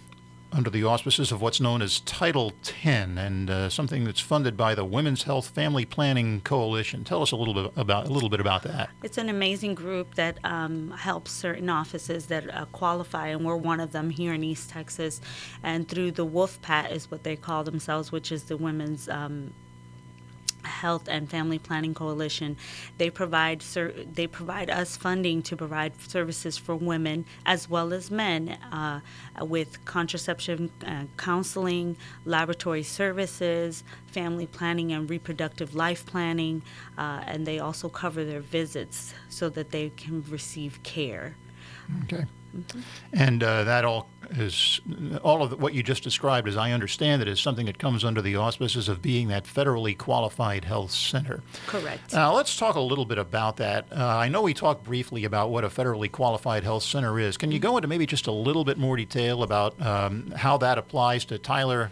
under 0.52 0.70
the 0.70 0.84
auspices 0.84 1.32
of 1.32 1.42
what's 1.42 1.60
known 1.60 1.82
as 1.82 2.00
Title 2.02 2.54
10 2.64 3.18
and 3.18 3.50
uh, 3.50 3.70
something 3.70 4.04
that's 4.04 4.20
funded 4.20 4.58
by 4.58 4.76
the 4.76 4.84
Women's 4.84 5.24
Health 5.24 5.50
Family 5.50 5.86
Planning 5.86 6.42
Coalition. 6.42 7.04
Tell 7.04 7.22
us 7.22 7.32
a 7.32 7.36
little 7.36 7.54
bit 7.54 7.72
about 7.76 8.08
a 8.08 8.12
little 8.12 8.30
bit 8.30 8.40
about 8.40 8.64
that. 8.64 8.90
It's 9.04 9.18
an 9.18 9.30
amazing 9.30 9.76
group 9.76 10.16
that 10.16 10.40
um, 10.44 10.92
helps 10.92 11.32
certain 11.32 11.70
offices 11.70 12.26
that 12.28 12.54
uh, 12.54 12.66
qualify, 12.66 13.28
and 13.28 13.46
we're 13.46 13.56
one 13.56 13.80
of 13.80 13.92
them 13.92 14.10
here 14.10 14.34
in 14.34 14.44
East 14.44 14.70
Texas. 14.70 15.22
And 15.64 15.88
through 15.88 16.12
the 16.12 16.26
WOLFPAT 16.26 16.92
is 16.92 17.12
what 17.12 17.24
they 17.24 17.36
call 17.36 17.64
themselves, 17.64 18.12
which 18.12 18.32
is 18.32 18.44
the 18.44 18.58
Women's 18.58 19.08
um, 19.10 19.54
Health 20.64 21.08
and 21.08 21.30
Family 21.30 21.60
Planning 21.60 21.94
Coalition. 21.94 22.58
They 22.98 23.10
provide 23.10 23.62
ser- 23.62 23.94
they 24.14 24.28
provide 24.28 24.70
us 24.70 24.98
funding 24.98 25.42
to 25.44 25.56
provide 25.56 25.94
services 26.02 26.58
for 26.58 26.76
women 26.76 27.26
as 27.46 27.70
well 27.70 27.94
as 27.94 28.12
men 28.12 28.58
uh, 28.72 29.00
with 29.42 29.84
contraception 29.86 30.72
uh, 30.86 31.04
counseling, 31.18 31.98
laboratory 32.26 32.84
services, 32.84 33.84
family 34.08 34.48
planning 34.48 34.92
and 34.92 35.10
reproductive 35.10 35.76
life 35.76 36.06
planning, 36.06 36.62
uh, 36.98 37.24
and 37.26 37.46
they 37.46 37.60
also 37.60 37.90
cover 37.90 38.24
their 38.24 38.42
visits 38.42 39.14
so 39.30 39.50
that 39.50 39.72
they 39.72 39.90
can 39.98 40.24
receive 40.30 40.82
care. 40.84 41.36
Okay. 42.04 42.26
And 43.14 43.44
uh, 43.44 43.64
that 43.64 43.86
all 43.86 44.10
is 44.32 44.82
all 45.24 45.44
of 45.44 45.60
what 45.62 45.74
you 45.74 45.84
just 45.84 46.04
described, 46.04 46.48
as 46.48 46.58
I 46.58 46.72
understand 46.72 47.22
it, 47.22 47.28
is 47.28 47.40
something 47.40 47.66
that 47.66 47.78
comes 47.78 48.04
under 48.04 48.22
the 48.22 48.36
auspices 48.36 48.90
of 48.90 49.02
being 49.02 49.28
that 49.30 49.46
federally 49.46 49.98
qualified 49.98 50.66
health 50.66 50.92
center. 50.92 51.42
Correct. 51.68 52.14
Now, 52.14 52.34
let's 52.34 52.56
talk 52.56 52.76
a 52.76 52.82
little 52.82 53.06
bit 53.06 53.18
about 53.18 53.58
that. 53.58 53.88
Uh, 53.92 54.06
I 54.06 54.30
know 54.30 54.42
we 54.42 54.54
talked 54.54 54.84
briefly 54.84 55.26
about 55.26 55.50
what 55.50 55.64
a 55.64 55.70
federally 55.70 56.12
qualified 56.12 56.64
health 56.64 56.84
center 56.84 57.20
is. 57.20 57.38
Can 57.38 57.52
you 57.52 57.60
go 57.60 57.78
into 57.78 57.88
maybe 57.88 58.06
just 58.06 58.28
a 58.28 58.32
little 58.32 58.64
bit 58.64 58.78
more 58.78 58.96
detail 58.98 59.44
about 59.44 59.80
um, 59.82 60.32
how 60.36 60.58
that 60.58 60.78
applies 60.78 61.26
to 61.26 61.38
Tyler 61.38 61.92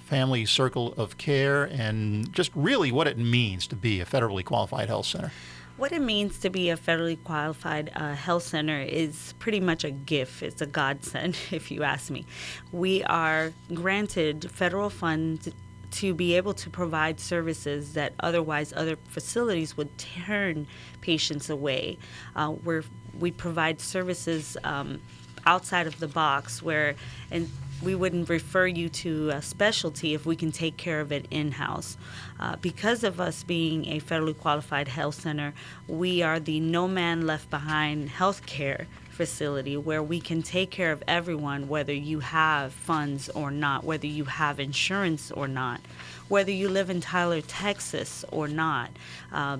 Family 0.00 0.44
Circle 0.46 0.94
of 0.96 1.18
Care 1.18 1.64
and 1.64 2.32
just 2.32 2.50
really 2.54 2.92
what 2.92 3.06
it 3.06 3.18
means 3.18 3.66
to 3.68 3.76
be 3.76 4.00
a 4.00 4.06
federally 4.06 4.44
qualified 4.44 4.88
health 4.88 5.06
center? 5.06 5.32
What 5.78 5.92
it 5.92 6.02
means 6.02 6.40
to 6.40 6.50
be 6.50 6.70
a 6.70 6.76
federally 6.76 7.22
qualified 7.22 7.92
uh, 7.94 8.12
health 8.16 8.42
center 8.42 8.80
is 8.80 9.32
pretty 9.38 9.60
much 9.60 9.84
a 9.84 9.92
gift. 9.92 10.42
It's 10.42 10.60
a 10.60 10.66
godsend, 10.66 11.38
if 11.52 11.70
you 11.70 11.84
ask 11.84 12.10
me. 12.10 12.26
We 12.72 13.04
are 13.04 13.52
granted 13.72 14.50
federal 14.50 14.90
funds 14.90 15.48
to 15.92 16.14
be 16.14 16.34
able 16.34 16.52
to 16.54 16.68
provide 16.68 17.20
services 17.20 17.94
that 17.94 18.12
otherwise 18.18 18.72
other 18.74 18.96
facilities 19.06 19.76
would 19.76 19.96
turn 19.98 20.66
patients 21.00 21.48
away. 21.48 21.98
Uh, 22.34 22.48
where 22.48 22.82
we 23.16 23.30
provide 23.30 23.80
services 23.80 24.56
um, 24.64 25.00
outside 25.46 25.86
of 25.86 26.00
the 26.00 26.08
box, 26.08 26.60
where 26.60 26.96
and 27.30 27.48
we 27.82 27.94
wouldn't 27.94 28.28
refer 28.28 28.66
you 28.66 28.88
to 28.88 29.30
a 29.30 29.42
specialty 29.42 30.14
if 30.14 30.26
we 30.26 30.34
can 30.36 30.50
take 30.50 30.76
care 30.76 31.00
of 31.00 31.12
it 31.12 31.26
in 31.30 31.52
house. 31.52 31.96
Uh, 32.40 32.56
because 32.56 33.04
of 33.04 33.20
us 33.20 33.44
being 33.44 33.86
a 33.86 34.00
federally 34.00 34.36
qualified 34.36 34.88
health 34.88 35.20
center, 35.20 35.54
we 35.86 36.22
are 36.22 36.40
the 36.40 36.60
no 36.60 36.88
man 36.88 37.26
left 37.26 37.48
behind 37.50 38.10
healthcare 38.10 38.86
facility 39.10 39.76
where 39.76 40.02
we 40.02 40.20
can 40.20 40.42
take 40.42 40.70
care 40.70 40.92
of 40.92 41.02
everyone, 41.08 41.68
whether 41.68 41.92
you 41.92 42.20
have 42.20 42.72
funds 42.72 43.28
or 43.30 43.50
not, 43.50 43.84
whether 43.84 44.06
you 44.06 44.24
have 44.24 44.60
insurance 44.60 45.30
or 45.32 45.48
not, 45.48 45.80
whether 46.28 46.52
you 46.52 46.68
live 46.68 46.90
in 46.90 47.00
Tyler, 47.00 47.40
Texas 47.40 48.24
or 48.30 48.48
not. 48.48 48.90
Uh, 49.32 49.58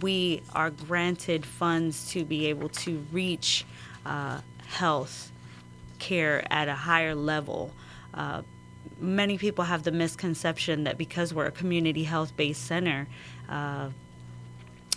we 0.00 0.42
are 0.54 0.70
granted 0.70 1.44
funds 1.44 2.10
to 2.10 2.24
be 2.24 2.46
able 2.46 2.68
to 2.70 3.04
reach 3.12 3.64
uh, 4.06 4.40
health 4.66 5.30
care 6.08 6.36
at 6.50 6.68
a 6.68 6.74
higher 6.74 7.14
level. 7.14 7.72
Uh, 8.12 8.42
many 9.00 9.36
people 9.38 9.64
have 9.64 9.82
the 9.82 9.92
misconception 9.92 10.84
that 10.84 10.96
because 10.98 11.32
we're 11.34 11.46
a 11.46 11.56
community 11.62 12.04
health 12.04 12.36
based 12.36 12.64
center, 12.66 13.08
uh, 13.48 13.88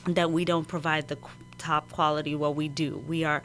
that 0.05 0.31
we 0.31 0.45
don't 0.45 0.67
provide 0.67 1.07
the 1.07 1.15
qu- 1.15 1.31
top 1.57 1.91
quality. 1.91 2.35
Well, 2.35 2.53
we 2.53 2.67
do. 2.67 2.97
We 3.07 3.23
are 3.23 3.41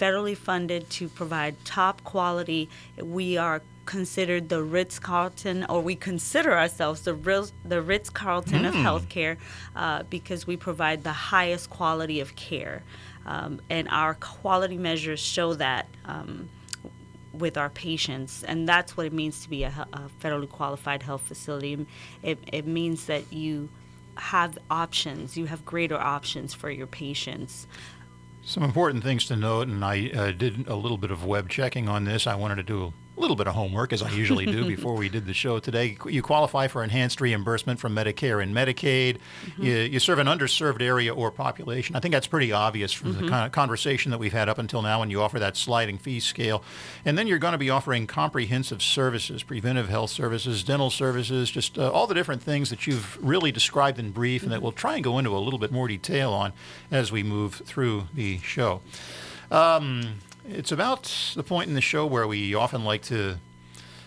federally 0.00 0.36
funded 0.36 0.90
to 0.98 1.08
provide 1.08 1.54
top 1.64 2.02
quality. 2.04 2.68
We 2.98 3.36
are 3.36 3.62
considered 3.86 4.48
the 4.48 4.62
Ritz 4.62 4.98
Carlton, 4.98 5.66
or 5.68 5.80
we 5.82 5.94
consider 5.94 6.52
ourselves 6.56 7.02
the 7.02 7.14
real, 7.14 7.48
the 7.64 7.80
Ritz 7.82 8.10
Carlton 8.10 8.64
of 8.64 8.74
healthcare 8.74 9.36
uh, 9.76 10.02
because 10.04 10.46
we 10.46 10.56
provide 10.56 11.04
the 11.04 11.12
highest 11.12 11.70
quality 11.70 12.20
of 12.20 12.34
care. 12.34 12.82
Um, 13.26 13.60
and 13.70 13.88
our 13.90 14.14
quality 14.14 14.78
measures 14.78 15.20
show 15.20 15.54
that. 15.54 15.86
Um, 16.04 16.48
with 17.38 17.56
our 17.56 17.70
patients, 17.70 18.44
and 18.44 18.68
that's 18.68 18.96
what 18.96 19.06
it 19.06 19.12
means 19.12 19.42
to 19.42 19.50
be 19.50 19.64
a, 19.64 19.86
a 19.92 20.10
federally 20.22 20.48
qualified 20.48 21.02
health 21.02 21.22
facility. 21.22 21.86
It, 22.22 22.38
it 22.52 22.66
means 22.66 23.06
that 23.06 23.32
you 23.32 23.68
have 24.16 24.58
options, 24.70 25.36
you 25.36 25.46
have 25.46 25.64
greater 25.64 25.98
options 25.98 26.54
for 26.54 26.70
your 26.70 26.86
patients. 26.86 27.66
Some 28.42 28.62
important 28.62 29.02
things 29.02 29.26
to 29.26 29.36
note, 29.36 29.68
and 29.68 29.84
I 29.84 30.10
uh, 30.10 30.32
did 30.32 30.68
a 30.68 30.76
little 30.76 30.98
bit 30.98 31.10
of 31.10 31.24
web 31.24 31.48
checking 31.48 31.88
on 31.88 32.04
this. 32.04 32.26
I 32.26 32.34
wanted 32.34 32.56
to 32.56 32.62
do 32.62 32.92
a 33.16 33.20
little 33.20 33.36
bit 33.36 33.46
of 33.46 33.54
homework, 33.54 33.92
as 33.92 34.02
I 34.02 34.10
usually 34.10 34.46
do 34.46 34.64
before 34.68 34.94
we 34.94 35.08
did 35.08 35.26
the 35.26 35.34
show 35.34 35.58
today. 35.58 35.96
You 36.06 36.22
qualify 36.22 36.66
for 36.68 36.82
enhanced 36.82 37.20
reimbursement 37.20 37.78
from 37.78 37.94
Medicare 37.94 38.42
and 38.42 38.54
Medicaid. 38.54 39.18
You, 39.58 39.72
you 39.72 40.00
serve 40.00 40.18
an 40.18 40.26
underserved 40.26 40.82
area 40.82 41.14
or 41.14 41.30
population. 41.30 41.94
I 41.94 42.00
think 42.00 42.12
that's 42.12 42.26
pretty 42.26 42.52
obvious 42.52 42.92
from 42.92 43.12
the 43.12 43.28
kind 43.28 43.46
of 43.46 43.52
conversation 43.52 44.10
that 44.10 44.18
we've 44.18 44.32
had 44.32 44.48
up 44.48 44.58
until 44.58 44.82
now 44.82 45.00
when 45.00 45.10
you 45.10 45.20
offer 45.20 45.38
that 45.38 45.56
sliding 45.56 45.98
fee 45.98 46.20
scale. 46.20 46.62
And 47.04 47.16
then 47.16 47.26
you're 47.26 47.38
going 47.38 47.52
to 47.52 47.58
be 47.58 47.70
offering 47.70 48.06
comprehensive 48.06 48.82
services, 48.82 49.42
preventive 49.42 49.88
health 49.88 50.10
services, 50.10 50.64
dental 50.64 50.90
services, 50.90 51.50
just 51.50 51.78
uh, 51.78 51.90
all 51.90 52.06
the 52.06 52.14
different 52.14 52.42
things 52.42 52.70
that 52.70 52.86
you've 52.86 53.16
really 53.24 53.52
described 53.52 53.98
in 53.98 54.10
brief 54.10 54.42
and 54.42 54.50
that 54.50 54.62
we'll 54.62 54.72
try 54.72 54.94
and 54.94 55.04
go 55.04 55.18
into 55.18 55.36
a 55.36 55.38
little 55.38 55.58
bit 55.58 55.70
more 55.70 55.86
detail 55.86 56.32
on 56.32 56.52
as 56.90 57.12
we 57.12 57.22
move 57.22 57.62
through 57.64 58.08
the 58.14 58.38
show. 58.38 58.80
Um, 59.50 60.14
it's 60.48 60.72
about 60.72 61.32
the 61.34 61.42
point 61.42 61.68
in 61.68 61.74
the 61.74 61.80
show 61.80 62.06
where 62.06 62.26
we 62.26 62.54
often 62.54 62.84
like 62.84 63.02
to 63.02 63.36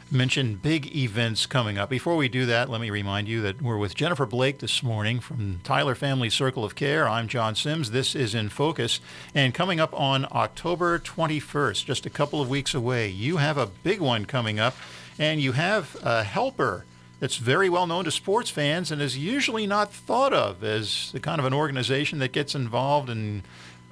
mention 0.09 0.55
big 0.55 0.95
events 0.95 1.45
coming 1.45 1.77
up. 1.77 1.89
Before 1.89 2.15
we 2.15 2.29
do 2.29 2.45
that, 2.45 2.69
let 2.69 2.79
me 2.79 2.89
remind 2.89 3.27
you 3.27 3.41
that 3.41 3.61
we're 3.61 3.77
with 3.77 3.95
Jennifer 3.95 4.25
Blake 4.25 4.59
this 4.59 4.81
morning 4.81 5.19
from 5.19 5.59
Tyler 5.63 5.95
Family 5.95 6.29
Circle 6.29 6.63
of 6.63 6.75
Care. 6.75 7.09
I'm 7.09 7.27
John 7.27 7.55
Sims. 7.55 7.91
This 7.91 8.15
is 8.15 8.33
In 8.33 8.49
Focus. 8.49 9.01
And 9.35 9.53
coming 9.53 9.79
up 9.79 9.99
on 9.99 10.25
October 10.31 10.99
21st, 10.99 11.85
just 11.85 12.05
a 12.05 12.09
couple 12.09 12.39
of 12.41 12.49
weeks 12.49 12.73
away, 12.73 13.09
you 13.09 13.37
have 13.37 13.57
a 13.57 13.65
big 13.65 13.99
one 13.99 14.25
coming 14.25 14.59
up, 14.59 14.75
and 15.19 15.41
you 15.41 15.53
have 15.53 15.97
a 16.03 16.23
helper 16.23 16.85
that's 17.19 17.37
very 17.37 17.67
well 17.67 17.87
known 17.87 18.05
to 18.05 18.11
sports 18.11 18.49
fans 18.49 18.91
and 18.91 19.01
is 19.01 19.17
usually 19.17 19.65
not 19.65 19.91
thought 19.91 20.33
of 20.33 20.63
as 20.63 21.11
the 21.11 21.19
kind 21.19 21.39
of 21.39 21.45
an 21.45 21.53
organization 21.53 22.19
that 22.19 22.31
gets 22.31 22.53
involved 22.53 23.09
in 23.09 23.43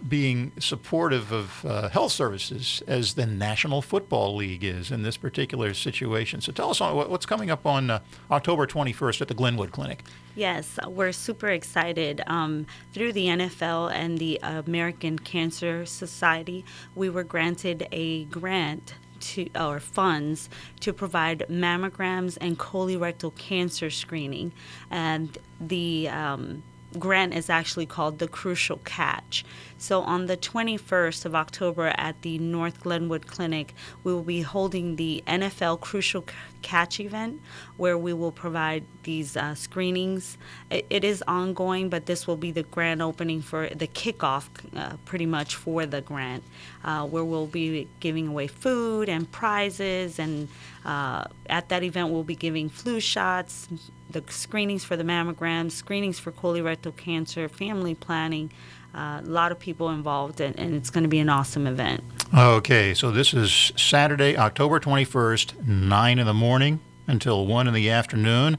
being 0.07 0.51
supportive 0.59 1.31
of 1.31 1.65
uh, 1.65 1.89
health 1.89 2.11
services 2.11 2.83
as 2.87 3.15
the 3.15 3.25
National 3.25 3.81
Football 3.81 4.35
League 4.35 4.63
is 4.63 4.91
in 4.91 5.03
this 5.03 5.17
particular 5.17 5.73
situation. 5.73 6.41
So 6.41 6.51
tell 6.51 6.69
us 6.69 6.81
on 6.81 6.95
what's 6.95 7.25
coming 7.25 7.49
up 7.49 7.65
on 7.65 7.89
uh, 7.89 7.99
October 8.29 8.67
21st 8.67 9.21
at 9.21 9.27
the 9.27 9.33
Glenwood 9.33 9.71
Clinic. 9.71 10.03
Yes, 10.35 10.77
we're 10.87 11.13
super 11.13 11.47
excited. 11.47 12.21
Um, 12.27 12.67
through 12.93 13.13
the 13.13 13.27
NFL 13.27 13.91
and 13.93 14.17
the 14.17 14.39
American 14.43 15.17
Cancer 15.17 15.85
Society, 15.85 16.65
we 16.93 17.09
were 17.09 17.23
granted 17.23 17.87
a 17.91 18.25
grant 18.25 18.95
to 19.21 19.49
our 19.55 19.79
funds 19.79 20.49
to 20.81 20.93
provide 20.93 21.45
mammograms 21.49 22.37
and 22.41 22.59
colorectal 22.59 23.35
cancer 23.35 23.89
screening, 23.89 24.51
and 24.91 25.37
the 25.59 26.09
um, 26.09 26.63
grant 26.99 27.33
is 27.33 27.49
actually 27.49 27.85
called 27.85 28.19
the 28.19 28.27
Crucial 28.27 28.77
Catch. 28.85 29.45
So 29.77 30.01
on 30.01 30.27
the 30.27 30.37
21st 30.37 31.25
of 31.25 31.35
October 31.35 31.93
at 31.97 32.21
the 32.21 32.39
North 32.39 32.81
Glenwood 32.81 33.27
Clinic, 33.27 33.73
we 34.03 34.13
will 34.13 34.23
be 34.23 34.41
holding 34.41 34.95
the 34.95 35.23
NFL 35.27 35.81
Crucial 35.81 36.25
Catch 36.61 36.99
event 36.99 37.41
where 37.77 37.97
we 37.97 38.11
will 38.13 38.31
provide 38.31 38.83
these 39.03 39.37
uh, 39.37 39.53
screenings. 39.53 40.37
It, 40.71 40.87
it 40.89 41.03
is 41.03 41.23
ongoing, 41.27 41.89
but 41.89 42.07
this 42.07 42.25
will 42.25 42.37
be 42.37 42.51
the 42.51 42.63
grand 42.63 43.01
opening 43.01 43.41
for 43.41 43.67
the 43.69 43.87
kickoff, 43.87 44.49
uh, 44.75 44.95
pretty 45.05 45.27
much 45.27 45.55
for 45.55 45.85
the 45.85 46.01
grant, 46.01 46.43
uh, 46.83 47.05
where 47.05 47.23
we'll 47.23 47.45
be 47.45 47.87
giving 47.99 48.27
away 48.27 48.47
food 48.47 49.09
and 49.09 49.31
prizes. 49.31 50.17
And 50.17 50.47
uh, 50.85 51.25
at 51.47 51.69
that 51.69 51.83
event, 51.83 52.09
we'll 52.09 52.23
be 52.23 52.35
giving 52.35 52.69
flu 52.69 52.99
shots, 52.99 53.67
the 54.09 54.23
screenings 54.29 54.83
for 54.83 54.95
the 54.95 55.03
mammograms, 55.03 55.71
screenings 55.71 56.17
for 56.17 56.31
colorectal 56.31 56.95
cancer, 56.95 57.47
family 57.47 57.93
planning. 57.93 58.51
A 58.95 59.21
lot 59.23 59.51
of 59.51 59.59
people 59.59 59.89
involved, 59.89 60.39
and, 60.39 60.57
and 60.57 60.73
it's 60.73 60.89
going 60.89 61.03
to 61.03 61.09
be 61.09 61.19
an 61.19 61.29
awesome 61.29 61.67
event. 61.67 62.01
Okay, 62.33 62.93
so 62.93 63.11
this 63.11 63.33
is 63.33 63.73
Saturday, 63.75 64.37
October 64.37 64.79
21st, 64.79 65.67
9 65.67 66.19
in 66.19 66.25
the 66.25 66.33
morning 66.33 66.79
until 67.07 67.45
1 67.45 67.67
in 67.67 67.73
the 67.73 67.89
afternoon 67.89 68.57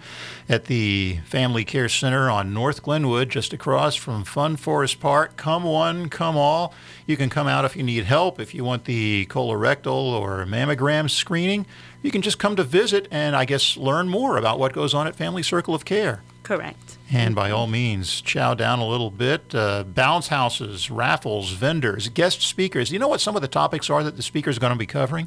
at 0.48 0.66
the 0.66 1.18
Family 1.24 1.64
Care 1.64 1.88
Center 1.88 2.30
on 2.30 2.54
North 2.54 2.82
Glenwood, 2.82 3.28
just 3.28 3.52
across 3.52 3.96
from 3.96 4.24
Fun 4.24 4.56
Forest 4.56 5.00
Park. 5.00 5.36
Come 5.36 5.64
one, 5.64 6.08
come 6.08 6.36
all. 6.36 6.74
You 7.06 7.16
can 7.16 7.30
come 7.30 7.48
out 7.48 7.64
if 7.64 7.76
you 7.76 7.82
need 7.82 8.04
help, 8.04 8.38
if 8.38 8.54
you 8.54 8.62
want 8.62 8.84
the 8.84 9.26
colorectal 9.26 10.12
or 10.12 10.44
mammogram 10.46 11.10
screening. 11.10 11.66
You 12.02 12.10
can 12.10 12.22
just 12.22 12.38
come 12.38 12.56
to 12.56 12.62
visit 12.62 13.08
and, 13.10 13.34
I 13.34 13.46
guess, 13.46 13.76
learn 13.76 14.08
more 14.08 14.36
about 14.36 14.58
what 14.58 14.72
goes 14.72 14.94
on 14.94 15.06
at 15.06 15.16
Family 15.16 15.42
Circle 15.42 15.74
of 15.74 15.84
Care. 15.84 16.22
Correct. 16.46 16.96
And 17.10 17.34
by 17.34 17.50
all 17.50 17.66
means, 17.66 18.20
chow 18.20 18.54
down 18.54 18.78
a 18.78 18.86
little 18.86 19.10
bit. 19.10 19.52
Uh, 19.52 19.82
bounce 19.82 20.28
houses, 20.28 20.92
raffles, 20.92 21.50
vendors, 21.50 22.08
guest 22.08 22.40
speakers. 22.40 22.92
You 22.92 23.00
know 23.00 23.08
what 23.08 23.20
some 23.20 23.34
of 23.34 23.42
the 23.42 23.48
topics 23.48 23.90
are 23.90 24.04
that 24.04 24.16
the 24.16 24.22
speakers 24.22 24.56
are 24.56 24.60
going 24.60 24.72
to 24.72 24.78
be 24.78 24.86
covering? 24.86 25.26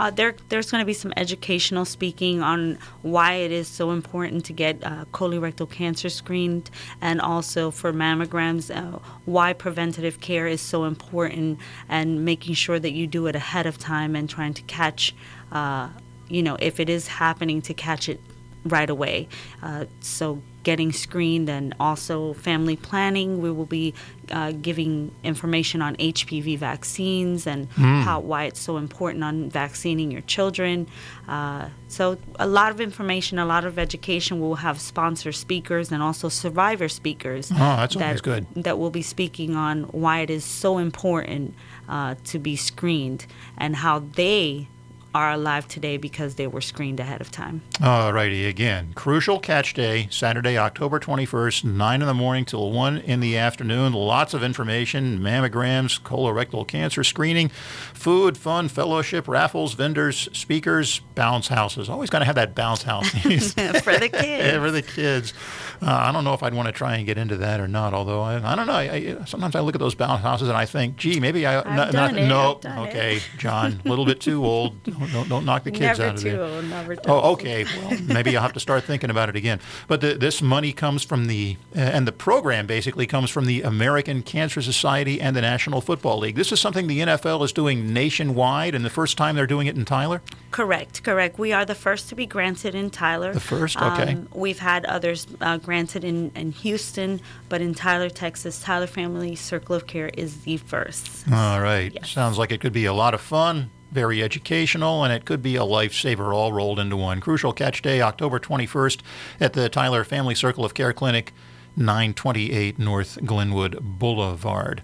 Uh, 0.00 0.10
there, 0.10 0.34
there's 0.48 0.70
going 0.70 0.80
to 0.80 0.86
be 0.86 0.94
some 0.94 1.12
educational 1.18 1.84
speaking 1.84 2.40
on 2.40 2.78
why 3.02 3.34
it 3.34 3.52
is 3.52 3.68
so 3.68 3.90
important 3.90 4.46
to 4.46 4.54
get 4.54 4.82
uh, 4.82 5.04
colorectal 5.12 5.70
cancer 5.70 6.08
screened, 6.08 6.70
and 7.02 7.20
also 7.20 7.70
for 7.70 7.92
mammograms, 7.92 8.74
uh, 8.74 8.98
why 9.26 9.52
preventative 9.52 10.22
care 10.22 10.46
is 10.46 10.62
so 10.62 10.84
important, 10.84 11.58
and 11.90 12.24
making 12.24 12.54
sure 12.54 12.78
that 12.78 12.92
you 12.92 13.06
do 13.06 13.26
it 13.26 13.36
ahead 13.36 13.66
of 13.66 13.76
time 13.76 14.16
and 14.16 14.30
trying 14.30 14.54
to 14.54 14.62
catch, 14.62 15.14
uh, 15.52 15.90
you 16.30 16.42
know, 16.42 16.56
if 16.58 16.80
it 16.80 16.88
is 16.88 17.06
happening, 17.06 17.60
to 17.60 17.74
catch 17.74 18.08
it 18.08 18.18
right 18.64 18.88
away. 18.88 19.28
Uh, 19.62 19.84
so 20.00 20.42
getting 20.64 20.90
screened 20.92 21.48
and 21.48 21.74
also 21.78 22.32
family 22.32 22.76
planning. 22.76 23.40
We 23.40 23.50
will 23.52 23.66
be 23.66 23.94
uh, 24.30 24.52
giving 24.52 25.14
information 25.22 25.82
on 25.82 25.94
HPV 25.96 26.58
vaccines 26.58 27.46
and 27.46 27.68
Hmm. 27.74 28.00
how 28.00 28.20
why 28.20 28.44
it's 28.44 28.60
so 28.60 28.76
important 28.78 29.22
on 29.22 29.50
vaccinating 29.50 30.10
your 30.10 30.22
children. 30.22 30.86
Uh, 31.28 31.68
so 31.88 32.16
a 32.38 32.46
lot 32.46 32.70
of 32.72 32.80
information, 32.80 33.38
a 33.38 33.46
lot 33.46 33.64
of 33.64 33.78
education. 33.78 34.40
We'll 34.40 34.56
have 34.56 34.80
sponsor 34.80 35.30
speakers 35.32 35.92
and 35.92 36.02
also 36.02 36.28
survivor 36.28 36.88
speakers. 36.88 37.50
Oh, 37.52 37.56
that's 37.58 37.94
that, 37.96 38.22
good. 38.22 38.46
That 38.56 38.78
will 38.78 38.90
be 38.90 39.02
speaking 39.02 39.54
on 39.56 39.84
why 39.84 40.20
it 40.20 40.30
is 40.30 40.44
so 40.44 40.78
important 40.78 41.54
uh, 41.88 42.14
to 42.24 42.38
be 42.38 42.56
screened 42.56 43.26
and 43.58 43.76
how 43.76 43.98
they 44.16 44.68
are 45.14 45.30
alive 45.32 45.68
today 45.68 45.96
because 45.96 46.34
they 46.34 46.46
were 46.46 46.60
screened 46.60 46.98
ahead 46.98 47.20
of 47.20 47.30
time. 47.30 47.62
All 47.82 48.12
righty, 48.12 48.46
again, 48.46 48.92
Crucial 48.94 49.38
Catch 49.38 49.74
Day, 49.74 50.08
Saturday, 50.10 50.58
October 50.58 50.98
21st, 50.98 51.64
9 51.64 52.00
in 52.00 52.06
the 52.06 52.14
morning 52.14 52.44
till 52.44 52.72
1 52.72 52.98
in 52.98 53.20
the 53.20 53.36
afternoon. 53.36 53.92
Lots 53.92 54.34
of 54.34 54.42
information, 54.42 55.20
mammograms, 55.20 56.00
colorectal 56.00 56.66
cancer 56.66 57.04
screening, 57.04 57.48
food, 57.94 58.36
fun, 58.36 58.68
fellowship, 58.68 59.28
raffles, 59.28 59.74
vendors, 59.74 60.28
speakers, 60.32 60.98
bounce 61.14 61.48
houses. 61.48 61.88
Always 61.88 62.10
got 62.10 62.18
to 62.18 62.24
have 62.24 62.34
that 62.34 62.54
bounce 62.54 62.82
house. 62.82 63.08
for 63.10 63.18
the 63.18 64.10
kids. 64.12 64.56
for 64.56 64.70
the 64.72 64.82
kids. 64.82 65.32
Uh, 65.80 65.90
I 65.90 66.12
don't 66.12 66.24
know 66.24 66.34
if 66.34 66.42
I'd 66.42 66.54
want 66.54 66.66
to 66.66 66.72
try 66.72 66.96
and 66.96 67.06
get 67.06 67.18
into 67.18 67.36
that 67.38 67.60
or 67.60 67.68
not. 67.68 67.94
Although 67.94 68.20
I, 68.20 68.52
I 68.52 68.56
don't 68.56 68.66
know. 68.66 68.72
I, 68.72 68.82
I, 69.20 69.24
sometimes 69.26 69.54
I 69.54 69.60
look 69.60 69.74
at 69.74 69.80
those 69.80 69.94
bounce 69.94 70.22
houses 70.22 70.48
and 70.48 70.56
I 70.56 70.64
think, 70.64 70.96
gee, 70.96 71.20
maybe 71.20 71.46
I. 71.46 71.58
I've 71.58 71.92
done 71.92 72.16
it, 72.18 72.26
no, 72.28 72.58
done 72.60 72.86
it. 72.86 72.88
okay, 72.90 73.20
John, 73.38 73.80
a 73.84 73.88
little 73.88 74.04
bit 74.04 74.20
too 74.20 74.44
old. 74.44 74.74
Don't, 75.12 75.28
don't, 75.28 75.44
knock 75.44 75.64
the 75.64 75.70
kids 75.70 75.98
never 75.98 76.04
out 76.04 76.14
of 76.16 76.20
too 76.22 76.30
there. 76.30 76.42
old, 76.42 76.64
never 76.66 76.96
too 76.96 77.02
Oh, 77.08 77.32
okay. 77.32 77.64
Well, 77.64 77.98
maybe 78.02 78.36
I'll 78.36 78.42
have 78.42 78.52
to 78.54 78.60
start 78.60 78.84
thinking 78.84 79.10
about 79.10 79.28
it 79.28 79.36
again. 79.36 79.60
But 79.88 80.00
the, 80.00 80.14
this 80.14 80.40
money 80.42 80.72
comes 80.72 81.02
from 81.04 81.26
the, 81.26 81.56
uh, 81.76 81.80
and 81.80 82.06
the 82.06 82.12
program 82.12 82.66
basically 82.66 83.06
comes 83.06 83.30
from 83.30 83.46
the 83.46 83.62
American 83.62 84.22
Cancer 84.22 84.62
Society 84.62 85.20
and 85.20 85.36
the 85.36 85.40
National 85.40 85.80
Football 85.80 86.18
League. 86.18 86.36
This 86.36 86.52
is 86.52 86.60
something 86.60 86.86
the 86.86 87.00
NFL 87.00 87.44
is 87.44 87.52
doing 87.52 87.92
nationwide, 87.92 88.74
and 88.74 88.84
the 88.84 88.90
first 88.90 89.16
time 89.16 89.36
they're 89.36 89.46
doing 89.46 89.66
it 89.66 89.76
in 89.76 89.84
Tyler. 89.84 90.22
Correct, 90.50 91.02
correct. 91.02 91.38
We 91.38 91.52
are 91.52 91.64
the 91.64 91.74
first 91.74 92.08
to 92.10 92.14
be 92.14 92.26
granted 92.26 92.74
in 92.74 92.90
Tyler. 92.90 93.32
The 93.32 93.40
first? 93.40 93.76
Okay. 93.76 94.12
Um, 94.12 94.28
we've 94.32 94.58
had 94.58 94.84
others 94.84 95.26
uh, 95.40 95.58
granted 95.58 96.04
in, 96.04 96.30
in 96.34 96.52
Houston, 96.52 97.20
but 97.48 97.60
in 97.60 97.74
Tyler, 97.74 98.08
Texas, 98.08 98.60
Tyler 98.60 98.86
Family 98.86 99.34
Circle 99.34 99.74
of 99.74 99.86
Care 99.86 100.10
is 100.14 100.42
the 100.42 100.56
first. 100.58 101.30
All 101.32 101.60
right. 101.60 101.92
Yes. 101.92 102.10
Sounds 102.10 102.38
like 102.38 102.52
it 102.52 102.60
could 102.60 102.72
be 102.72 102.84
a 102.84 102.92
lot 102.92 103.14
of 103.14 103.20
fun, 103.20 103.70
very 103.94 104.22
educational, 104.22 105.04
and 105.04 105.12
it 105.12 105.24
could 105.24 105.40
be 105.40 105.54
a 105.54 105.60
lifesaver 105.60 106.34
all 106.34 106.52
rolled 106.52 106.80
into 106.80 106.96
one. 106.96 107.20
Crucial 107.20 107.52
Catch 107.52 107.80
Day, 107.80 108.02
October 108.02 108.40
21st 108.40 109.00
at 109.40 109.52
the 109.52 109.68
Tyler 109.68 110.02
Family 110.02 110.34
Circle 110.34 110.64
of 110.64 110.74
Care 110.74 110.92
Clinic, 110.92 111.32
928 111.76 112.76
North 112.78 113.18
Glenwood 113.24 113.78
Boulevard. 113.80 114.82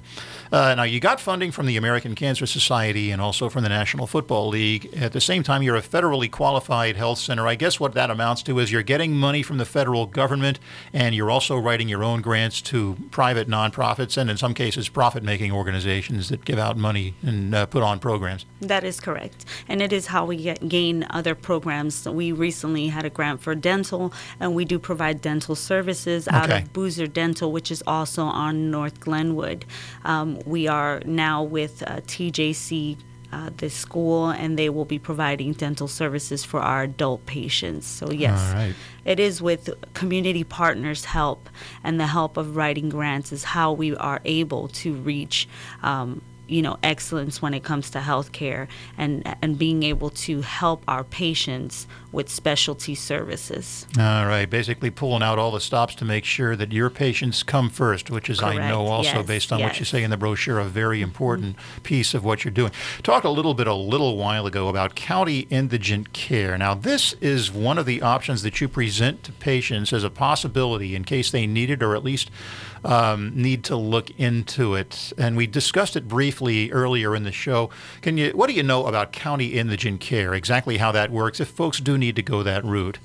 Uh, 0.53 0.75
now, 0.75 0.83
you 0.83 0.99
got 0.99 1.21
funding 1.21 1.53
from 1.53 1.67
the 1.67 1.77
American 1.77 2.17
Cancer 2.17 2.45
Society 2.45 3.13
and 3.13 3.23
also 3.23 3.49
from 3.49 3.63
the 3.63 3.69
National 3.69 4.09
Football 4.09 4.49
League. 4.49 4.93
At 4.97 5.13
the 5.13 5.21
same 5.21 5.45
time, 5.45 5.63
you're 5.63 5.77
a 5.77 5.83
federally 5.83 6.29
qualified 6.29 6.97
health 6.97 7.21
center. 7.21 7.47
I 7.47 7.55
guess 7.55 7.79
what 7.79 7.95
that 7.95 8.11
amounts 8.11 8.43
to 8.45 8.59
is 8.59 8.73
you're 8.73 8.83
getting 8.83 9.13
money 9.13 9.45
from 9.45 9.59
the 9.59 9.65
federal 9.65 10.07
government 10.07 10.59
and 10.93 11.15
you're 11.15 11.31
also 11.31 11.57
writing 11.57 11.89
your 11.89 12.03
own 12.03 12.21
grants 12.21 12.61
to 12.63 12.97
private 13.13 13.49
nonprofits 13.49 14.17
and, 14.17 14.29
in 14.29 14.37
some 14.37 14.53
cases, 14.53 14.89
profit 14.89 15.23
making 15.23 15.53
organizations 15.53 16.31
that 16.31 16.45
give 16.45 16.59
out 16.59 16.77
money 16.77 17.15
and 17.23 17.55
uh, 17.55 17.67
put 17.67 17.85
on 17.85 18.01
programs. 18.01 18.45
That 18.61 18.83
is 18.83 18.99
correct. 18.99 19.45
And 19.69 19.81
it 19.81 19.93
is 19.93 20.09
how 20.09 20.25
we 20.25 20.37
get, 20.37 20.69
gain 20.69 21.07
other 21.11 21.37
programs. 21.37 22.09
We 22.09 22.33
recently 22.33 22.89
had 22.89 23.05
a 23.05 23.11
grant 23.11 23.41
for 23.41 23.55
dental, 23.55 24.13
and 24.41 24.57
we 24.57 24.65
do 24.65 24.81
provide 24.81 25.21
dental 25.21 25.55
services 25.55 26.27
out 26.27 26.51
Okay. 26.51 26.63
of 26.63 26.73
Boozer 26.73 27.07
Dental, 27.07 27.53
which 27.53 27.71
is 27.71 27.85
also 27.87 28.25
on 28.25 28.73
North 28.73 28.99
Glenwood. 28.99 29.65
Um, 30.05 30.40
we 30.47 30.69
are 30.69 31.01
now 31.05 31.43
with 31.43 31.83
uh, 31.83 32.01
TJC. 32.03 32.97
Uh, 33.33 33.49
the 33.59 33.71
school 33.71 34.31
and 34.31 34.59
they 34.59 34.69
will 34.69 34.85
be 34.85 34.99
providing 34.99 35.53
dental 35.53 35.87
services 35.87 36.45
for 36.45 36.59
our 36.59 36.83
adult 36.83 37.25
patients. 37.27 37.87
So 37.87 38.11
yes, 38.11 38.41
right. 38.53 38.75
it 39.05 39.21
is 39.21 39.41
with 39.41 39.71
community 39.95 40.43
partners' 40.43 41.05
help 41.05 41.49
and 41.85 42.01
the 42.01 42.09
help 42.09 42.37
of 42.37 42.57
writing 42.57 42.89
grants 42.89 43.31
is 43.31 43.45
how 43.45 43.73
we 43.73 43.95
are 43.95 44.21
able 44.25 44.67
to 44.83 44.95
reach, 44.95 45.49
um, 45.85 46.23
you 46.51 46.63
know, 46.63 46.79
excellence 46.83 47.41
when 47.41 47.55
it 47.55 47.63
comes 47.63 47.91
to 47.91 47.99
healthcare 47.99 48.67
and 48.99 49.23
and 49.41 49.59
being 49.59 49.83
able 49.83 50.11
to 50.11 50.43
help 50.43 50.83
our 50.89 51.05
patients 51.05 51.87
with 52.13 52.29
specialty 52.29 52.95
services. 52.95 53.87
All 53.97 54.27
right, 54.27 54.51
basically 54.51 54.91
pulling 54.91 55.23
out 55.23 55.39
all 55.39 55.53
the 55.53 55.61
stops 55.61 55.95
to 55.97 56.05
make 56.05 56.25
sure 56.25 56.57
that 56.57 56.73
your 56.73 56.91
patients 56.91 57.45
come 57.45 57.71
first, 57.71 58.11
which 58.11 58.29
is, 58.29 58.43
I 58.43 58.57
know, 58.57 58.87
also 58.87 59.19
Yes, 59.19 59.27
based 59.27 59.53
on 59.53 59.61
what 59.61 59.79
you 59.79 59.85
say 59.85 60.03
in 60.03 60.11
the 60.11 60.17
brochure, 60.17 60.59
a 60.59 60.65
very 60.65 60.99
mm-hmm. 60.99 61.05
important 61.05 61.57
piece 61.85 62.13
of 62.15 62.25
what 62.25 62.45
you're 62.45 62.51
doing. 62.51 62.73
Talked 63.03 63.25
a 63.25 63.31
little 63.31 63.55
bit 63.55 63.69
a 63.69 63.75
little 63.75 64.17
while 64.17 64.47
ago 64.47 64.69
about 64.69 64.97
county 64.97 65.47
indigent 65.51 66.13
care. 66.13 66.59
Now, 66.59 66.75
this 66.75 67.13
is 67.21 67.53
one 67.53 67.79
of 67.79 67.87
the 67.87 68.03
options 68.03 68.43
that 68.43 68.61
you 68.61 68.69
present 68.69 69.23
to 69.25 69.33
patients 69.33 69.93
as 69.93 70.03
a 70.03 70.11
possibility 70.11 70.97
in 70.97 71.05
case 71.05 71.31
they 71.31 71.47
need 71.47 71.71
it 71.71 71.83
or 71.83 71.95
at 71.95 72.03
least 72.03 72.31
um, 72.85 73.33
need 73.35 73.65
to 73.65 73.77
look 73.77 74.11
into 74.19 74.75
it. 74.75 75.13
And 75.19 75.37
we 75.37 75.47
discussed 75.47 75.97
it 75.97 76.09
briefly 76.09 76.71
earlier 76.71 77.15
in 77.15 77.25
the 77.25 77.33
show. 77.33 77.71
Can 78.03 78.19
you? 78.19 78.31
What 78.31 78.49
do 78.49 78.55
you 78.55 78.63
know 78.63 78.87
about 78.87 79.13
county 79.13 79.47
indigent 79.49 80.01
care? 80.01 80.35
Exactly 80.35 80.79
how 80.79 80.93
that 80.93 81.11
works? 81.11 81.41
If 81.41 81.49
folks 81.49 81.79
do 81.79 81.99
need 81.99 82.17
to 82.17 82.23
go 82.23 82.43
that 82.43 82.65
route. 82.65 82.99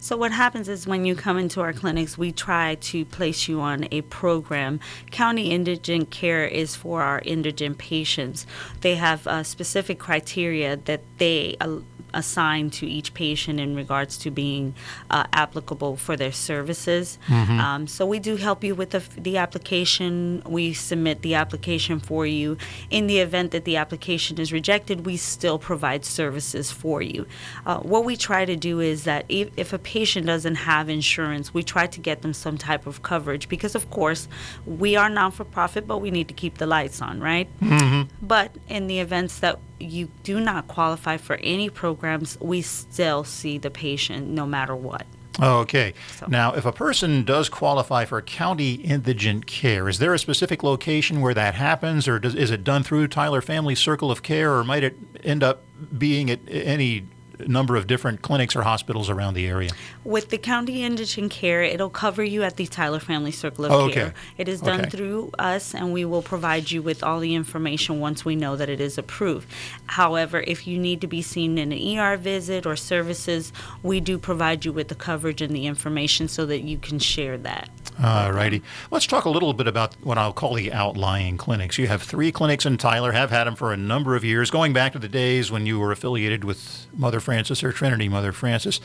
So 0.00 0.16
what 0.16 0.32
happens 0.32 0.68
is 0.68 0.86
when 0.86 1.04
you 1.04 1.14
come 1.14 1.38
into 1.38 1.60
our 1.60 1.72
clinics, 1.72 2.16
we 2.16 2.32
try 2.32 2.76
to 2.76 3.04
place 3.04 3.48
you 3.48 3.60
on 3.60 3.88
a 3.90 4.02
program. 4.02 4.80
County 5.10 5.50
indigent 5.50 6.10
care 6.10 6.44
is 6.46 6.76
for 6.76 7.02
our 7.02 7.20
indigent 7.24 7.78
patients. 7.78 8.46
They 8.80 8.94
have 8.94 9.26
uh, 9.26 9.42
specific 9.42 9.98
criteria 9.98 10.76
that 10.76 11.02
they 11.18 11.56
uh, 11.60 11.80
assign 12.14 12.70
to 12.70 12.86
each 12.86 13.12
patient 13.12 13.60
in 13.60 13.76
regards 13.76 14.16
to 14.16 14.30
being 14.30 14.74
uh, 15.10 15.24
applicable 15.32 15.96
for 15.96 16.16
their 16.16 16.32
services. 16.32 17.18
Um, 17.60 17.86
so 17.86 18.06
we 18.06 18.18
do 18.18 18.36
help 18.36 18.64
you 18.64 18.74
with 18.74 18.90
the, 18.90 19.02
the 19.20 19.36
application. 19.36 20.42
We 20.46 20.72
submit 20.72 21.22
the 21.22 21.34
application 21.34 22.00
for 22.00 22.26
you. 22.26 22.56
In 22.90 23.08
the 23.08 23.18
event 23.18 23.50
that 23.50 23.64
the 23.64 23.76
application 23.76 24.38
is 24.38 24.52
rejected, 24.52 25.04
we 25.04 25.16
still 25.16 25.58
provide 25.58 26.04
services 26.04 26.72
for 26.72 27.02
you. 27.02 27.26
Uh, 27.66 27.80
what 27.80 28.04
we 28.04 28.16
try 28.16 28.46
to 28.46 28.56
do 28.56 28.80
is 28.80 29.04
that 29.04 29.26
if, 29.28 29.50
if 29.56 29.72
a 29.72 29.78
patient 29.88 30.26
doesn't 30.26 30.56
have 30.56 30.90
insurance, 30.90 31.54
we 31.54 31.62
try 31.62 31.86
to 31.86 31.98
get 31.98 32.20
them 32.20 32.34
some 32.34 32.58
type 32.58 32.86
of 32.86 33.00
coverage 33.02 33.48
because, 33.48 33.74
of 33.74 33.88
course, 33.88 34.28
we 34.66 34.96
are 34.96 35.08
non 35.08 35.30
for 35.32 35.44
profit, 35.44 35.86
but 35.86 35.98
we 35.98 36.10
need 36.10 36.28
to 36.28 36.34
keep 36.34 36.58
the 36.58 36.66
lights 36.66 37.00
on, 37.00 37.20
right? 37.20 37.48
Mm-hmm. 37.60 38.02
But 38.20 38.54
in 38.68 38.86
the 38.86 39.00
events 39.00 39.38
that 39.38 39.58
you 39.80 40.10
do 40.24 40.40
not 40.40 40.68
qualify 40.68 41.16
for 41.16 41.36
any 41.36 41.70
programs, 41.70 42.38
we 42.38 42.60
still 42.60 43.24
see 43.24 43.56
the 43.56 43.70
patient 43.70 44.28
no 44.28 44.44
matter 44.46 44.76
what. 44.76 45.06
Okay. 45.40 45.94
So- 46.18 46.26
Now, 46.28 46.52
if 46.52 46.66
a 46.66 46.72
person 46.72 47.24
does 47.24 47.48
qualify 47.48 48.04
for 48.04 48.20
county 48.20 48.74
indigent 48.74 49.46
care, 49.46 49.88
is 49.88 50.00
there 50.00 50.12
a 50.12 50.18
specific 50.18 50.62
location 50.62 51.22
where 51.22 51.32
that 51.32 51.54
happens, 51.54 52.06
or 52.06 52.18
does, 52.18 52.34
is 52.34 52.50
it 52.50 52.62
done 52.62 52.82
through 52.82 53.08
Tyler 53.08 53.40
Family 53.40 53.74
Circle 53.74 54.10
of 54.10 54.22
Care, 54.22 54.52
or 54.54 54.64
might 54.64 54.84
it 54.84 54.98
end 55.24 55.42
up 55.42 55.62
being 55.96 56.30
at 56.30 56.40
any 56.50 57.06
number 57.46 57.76
of 57.76 57.86
different 57.86 58.22
clinics 58.22 58.56
or 58.56 58.62
hospitals 58.62 59.08
around 59.10 59.34
the 59.34 59.46
area? 59.46 59.70
With 60.04 60.30
the 60.30 60.38
county 60.38 60.82
indigent 60.82 61.30
care, 61.30 61.62
it'll 61.62 61.90
cover 61.90 62.24
you 62.24 62.42
at 62.42 62.56
the 62.56 62.66
Tyler 62.66 63.00
Family 63.00 63.30
Circle 63.30 63.66
of 63.66 63.72
Oh, 63.72 63.80
okay. 63.82 63.94
Care. 63.94 64.14
It 64.36 64.48
is 64.48 64.60
done 64.60 64.80
Okay. 64.82 64.90
through 64.90 65.30
us, 65.38 65.74
and 65.74 65.92
we 65.92 66.04
will 66.04 66.22
provide 66.22 66.70
you 66.70 66.82
with 66.82 67.02
all 67.02 67.20
the 67.20 67.34
information 67.34 68.00
once 68.00 68.24
we 68.24 68.34
know 68.36 68.56
that 68.56 68.68
it 68.68 68.80
is 68.80 68.98
approved. 68.98 69.48
However, 69.86 70.42
if 70.46 70.66
you 70.66 70.78
need 70.78 71.00
to 71.00 71.06
be 71.06 71.22
seen 71.22 71.58
in 71.58 71.72
an 71.72 71.98
ER 71.98 72.16
visit 72.16 72.66
or 72.66 72.76
services, 72.76 73.52
we 73.82 74.00
do 74.00 74.18
provide 74.18 74.64
you 74.64 74.72
with 74.72 74.88
the 74.88 74.94
coverage 74.94 75.40
and 75.42 75.54
the 75.54 75.66
information 75.66 76.28
so 76.28 76.46
that 76.46 76.60
you 76.62 76.78
can 76.78 76.98
share 76.98 77.36
that. 77.38 77.68
All 78.02 78.30
righty. 78.30 78.62
Let's 78.92 79.06
talk 79.08 79.24
a 79.24 79.30
little 79.30 79.52
bit 79.52 79.66
about 79.66 79.96
what 80.02 80.18
I'll 80.18 80.32
call 80.32 80.54
the 80.54 80.72
outlying 80.72 81.36
clinics. 81.36 81.78
You 81.78 81.88
have 81.88 82.00
three 82.00 82.30
clinics 82.30 82.64
in 82.64 82.76
Tyler, 82.76 83.10
have 83.10 83.30
had 83.30 83.44
them 83.44 83.56
for 83.56 83.72
a 83.72 83.76
number 83.76 84.14
of 84.14 84.24
years, 84.24 84.52
going 84.52 84.72
back 84.72 84.92
to 84.92 85.00
the 85.00 85.08
days 85.08 85.50
when 85.50 85.66
you 85.66 85.80
were 85.80 85.90
affiliated 85.90 86.44
with 86.44 86.86
Mother 86.92 87.18
Frances 87.28 87.62
or 87.62 87.72
Trinity 87.72 88.08
Mother 88.08 88.32
Frances. 88.32 88.80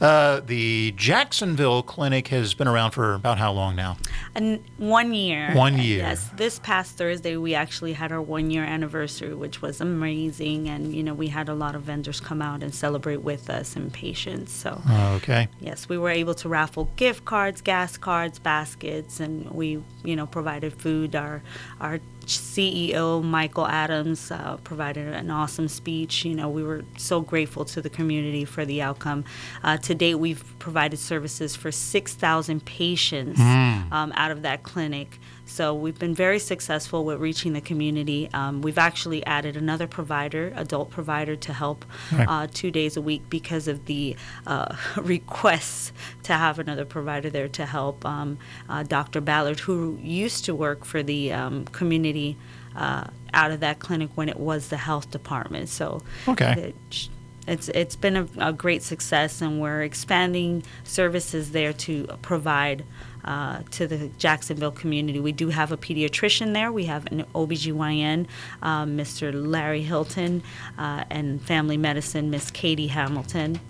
Uh, 0.00 0.38
the 0.46 0.92
Jacksonville 0.92 1.82
Clinic 1.82 2.28
has 2.28 2.54
been 2.54 2.68
around 2.68 2.92
for 2.92 3.12
about 3.14 3.38
how 3.38 3.50
long 3.50 3.74
now? 3.74 3.96
And 4.36 4.62
one 4.76 5.12
year. 5.14 5.50
One 5.52 5.78
year. 5.78 5.98
Yes. 5.98 6.30
This 6.36 6.60
past 6.60 6.96
Thursday, 6.96 7.36
we 7.36 7.56
actually 7.56 7.94
had 7.94 8.12
our 8.12 8.22
one 8.22 8.52
year 8.52 8.62
anniversary, 8.62 9.34
which 9.34 9.60
was 9.62 9.80
amazing. 9.80 10.68
And, 10.68 10.94
you 10.94 11.02
know, 11.02 11.12
we 11.12 11.26
had 11.26 11.48
a 11.48 11.54
lot 11.54 11.74
of 11.74 11.82
vendors 11.82 12.20
come 12.20 12.40
out 12.40 12.62
and 12.62 12.72
celebrate 12.72 13.22
with 13.22 13.50
us 13.50 13.74
and 13.74 13.92
patients. 13.92 14.52
So, 14.52 14.80
Okay. 15.16 15.48
yes, 15.58 15.88
we 15.88 15.98
were 15.98 16.10
able 16.10 16.34
to 16.34 16.48
raffle 16.48 16.88
gift 16.94 17.24
cards, 17.24 17.60
gas 17.60 17.96
cards, 17.96 18.38
baskets, 18.38 19.18
and 19.18 19.50
we, 19.50 19.82
you 20.04 20.14
know, 20.14 20.26
provided 20.28 20.72
food. 20.72 21.16
Our, 21.16 21.42
our 21.80 21.98
CEO, 22.36 23.22
Michael 23.22 23.66
Adams, 23.66 24.30
uh, 24.30 24.58
provided 24.64 25.08
an 25.08 25.30
awesome 25.30 25.68
speech. 25.68 26.24
You 26.24 26.34
know, 26.34 26.48
we 26.48 26.62
were 26.62 26.84
so 26.96 27.20
grateful 27.20 27.64
to 27.66 27.80
the 27.80 27.90
community 27.90 28.44
for 28.44 28.64
the 28.64 28.82
outcome. 28.82 29.24
Uh, 29.62 29.76
to 29.78 29.94
date, 29.94 30.16
we've 30.16 30.44
provided 30.58 30.98
services 30.98 31.56
for 31.56 31.72
6,000 31.72 32.64
patients 32.64 33.40
um, 33.40 34.12
out 34.16 34.30
of 34.30 34.42
that 34.42 34.62
clinic. 34.62 35.18
So 35.48 35.74
we've 35.74 35.98
been 35.98 36.14
very 36.14 36.38
successful 36.38 37.04
with 37.06 37.20
reaching 37.20 37.54
the 37.54 37.60
community. 37.62 38.28
Um, 38.34 38.60
we've 38.60 38.76
actually 38.78 39.24
added 39.26 39.56
another 39.56 39.86
provider, 39.86 40.52
adult 40.54 40.90
provider, 40.90 41.36
to 41.36 41.52
help 41.52 41.84
Right. 42.12 42.28
uh, 42.28 42.46
two 42.52 42.70
days 42.70 42.96
a 42.96 43.00
week 43.02 43.22
because 43.30 43.66
of 43.66 43.86
the 43.86 44.14
uh, 44.46 44.76
requests 44.96 45.92
to 46.24 46.34
have 46.34 46.58
another 46.58 46.84
provider 46.84 47.30
there 47.30 47.48
to 47.48 47.64
help. 47.66 48.04
Um, 48.04 48.38
uh, 48.68 48.82
Dr. 48.82 49.20
Ballard, 49.22 49.60
who 49.60 49.98
used 50.02 50.44
to 50.44 50.54
work 50.54 50.84
for 50.84 51.02
the 51.02 51.32
um, 51.32 51.64
community 51.66 52.36
uh, 52.76 53.04
out 53.32 53.50
of 53.50 53.60
that 53.60 53.78
clinic 53.78 54.10
when 54.16 54.28
it 54.28 54.38
was 54.38 54.68
the 54.68 54.76
health 54.76 55.10
department. 55.10 55.70
So 55.70 56.02
Okay. 56.28 56.74
it- 56.90 57.08
it's 57.50 57.70
it's 57.70 57.96
been 57.96 58.14
a, 58.14 58.28
a 58.38 58.52
great 58.52 58.82
success, 58.82 59.40
and 59.40 59.58
we're 59.58 59.80
expanding 59.82 60.62
services 60.84 61.52
there 61.52 61.72
to 61.72 62.06
provide 62.20 62.84
uh, 63.28 63.60
to 63.70 63.86
the 63.86 64.08
Jacksonville 64.16 64.72
community. 64.72 65.20
We 65.20 65.32
do 65.32 65.50
have 65.50 65.70
a 65.70 65.76
pediatrician 65.76 66.54
there. 66.54 66.72
We 66.72 66.86
have 66.86 67.04
an 67.12 67.24
OBGYN, 67.34 68.26
um, 68.62 68.96
Mr. 68.96 69.32
Larry 69.34 69.82
Hilton, 69.82 70.42
uh, 70.78 71.04
and 71.10 71.40
family 71.42 71.76
medicine, 71.76 72.30
Miss 72.30 72.50
Katie 72.50 72.86
Hamilton. 72.86 73.60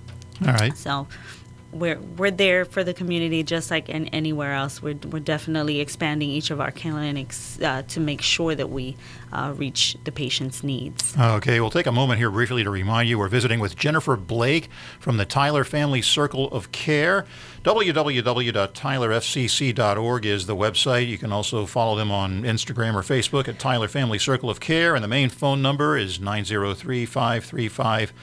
All 0.46 0.52
right. 0.52 0.76
So 0.78 1.08
we're 1.72 1.98
we're 2.16 2.30
there 2.30 2.64
for 2.64 2.82
the 2.82 2.94
community 2.94 3.42
just 3.42 3.70
like 3.70 3.90
in 3.90 4.06
anywhere 4.08 4.54
else. 4.54 4.82
We're 4.82 4.98
we're 5.10 5.20
definitely 5.20 5.80
expanding 5.80 6.30
each 6.30 6.50
of 6.50 6.60
our 6.60 6.70
clinics 6.70 7.60
uh, 7.60 7.82
to 7.88 8.00
make 8.00 8.22
sure 8.22 8.54
that 8.54 8.70
we 8.70 8.96
uh, 9.32 9.52
reach 9.56 9.96
the 10.04 10.12
patient's 10.12 10.62
needs. 10.62 11.16
Okay, 11.18 11.58
we'll 11.60 11.70
take 11.70 11.86
a 11.86 11.92
moment 11.92 12.18
here 12.18 12.30
briefly 12.30 12.62
to 12.64 12.70
remind 12.70 13.08
you 13.08 13.18
we're 13.18 13.28
visiting 13.28 13.60
with 13.60 13.76
Jennifer 13.76 14.16
Blake 14.16 14.68
from 14.98 15.18
the 15.18 15.26
Tyler 15.26 15.64
Family 15.64 16.00
Circle 16.00 16.50
of 16.50 16.72
Care. 16.72 17.26
www.tylerfcc.org 17.64 20.26
is 20.26 20.46
the 20.46 20.56
website. 20.56 21.08
You 21.08 21.18
can 21.18 21.32
also 21.32 21.66
follow 21.66 21.96
them 21.96 22.10
on 22.10 22.44
Instagram 22.44 22.94
or 22.94 23.02
Facebook 23.02 23.46
at 23.46 23.58
Tyler 23.58 23.88
Family 23.88 24.18
Circle 24.18 24.48
of 24.48 24.60
Care, 24.60 24.94
and 24.94 25.04
the 25.04 25.08
main 25.08 25.28
phone 25.28 25.60
number 25.60 25.98
is 25.98 26.18
903 26.18 27.04
535 27.04 28.14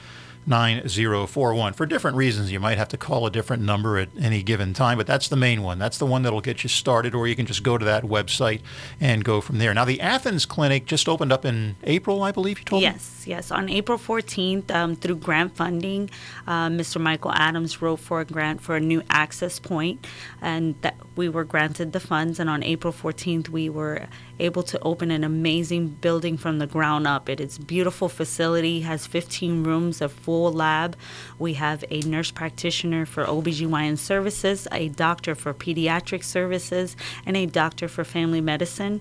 9041. 0.46 1.72
For 1.72 1.86
different 1.86 2.16
reasons, 2.16 2.52
you 2.52 2.60
might 2.60 2.78
have 2.78 2.88
to 2.88 2.96
call 2.96 3.26
a 3.26 3.30
different 3.30 3.62
number 3.62 3.98
at 3.98 4.08
any 4.18 4.42
given 4.42 4.72
time, 4.72 4.98
but 4.98 5.06
that's 5.06 5.28
the 5.28 5.36
main 5.36 5.62
one. 5.62 5.78
That's 5.78 5.98
the 5.98 6.06
one 6.06 6.22
that'll 6.22 6.40
get 6.40 6.62
you 6.62 6.68
started, 6.68 7.14
or 7.14 7.26
you 7.26 7.34
can 7.34 7.46
just 7.46 7.62
go 7.62 7.76
to 7.76 7.84
that 7.84 8.04
website 8.04 8.60
and 9.00 9.24
go 9.24 9.40
from 9.40 9.58
there. 9.58 9.74
Now, 9.74 9.84
the 9.84 10.00
Athens 10.00 10.46
Clinic 10.46 10.86
just 10.86 11.08
opened 11.08 11.32
up 11.32 11.44
in 11.44 11.76
April, 11.84 12.22
I 12.22 12.32
believe 12.32 12.58
you 12.58 12.64
told 12.64 12.80
me? 12.80 12.84
Yes, 12.84 13.24
yes. 13.26 13.50
On 13.50 13.68
April 13.68 13.98
14th, 13.98 14.70
um, 14.70 14.96
through 14.96 15.16
grant 15.16 15.56
funding, 15.56 16.10
uh, 16.46 16.68
Mr. 16.68 17.00
Michael 17.00 17.32
Adams 17.32 17.82
wrote 17.82 18.00
for 18.00 18.20
a 18.20 18.24
grant 18.24 18.60
for 18.60 18.76
a 18.76 18.80
new 18.80 19.02
access 19.10 19.58
point, 19.58 20.06
and 20.40 20.74
that 20.82 20.96
we 21.16 21.28
were 21.28 21.44
granted 21.44 21.92
the 21.92 22.00
funds. 22.00 22.38
And 22.38 22.48
on 22.48 22.62
April 22.62 22.92
14th, 22.92 23.48
we 23.48 23.68
were 23.68 24.06
able 24.38 24.62
to 24.64 24.78
open 24.82 25.10
an 25.10 25.24
amazing 25.24 25.88
building 25.88 26.36
from 26.36 26.58
the 26.58 26.66
ground 26.66 27.06
up. 27.06 27.28
It 27.28 27.40
is 27.40 27.58
beautiful 27.58 28.08
facility, 28.08 28.80
has 28.80 29.06
15 29.06 29.64
rooms, 29.64 30.00
a 30.00 30.08
full 30.08 30.52
lab. 30.52 30.96
We 31.38 31.54
have 31.54 31.84
a 31.90 32.00
nurse 32.00 32.30
practitioner 32.30 33.06
for 33.06 33.24
OBGYN 33.24 33.98
services, 33.98 34.68
a 34.72 34.88
doctor 34.88 35.34
for 35.34 35.54
pediatric 35.54 36.24
services, 36.24 36.96
and 37.24 37.36
a 37.36 37.46
doctor 37.46 37.88
for 37.88 38.04
family 38.04 38.40
medicine. 38.40 39.00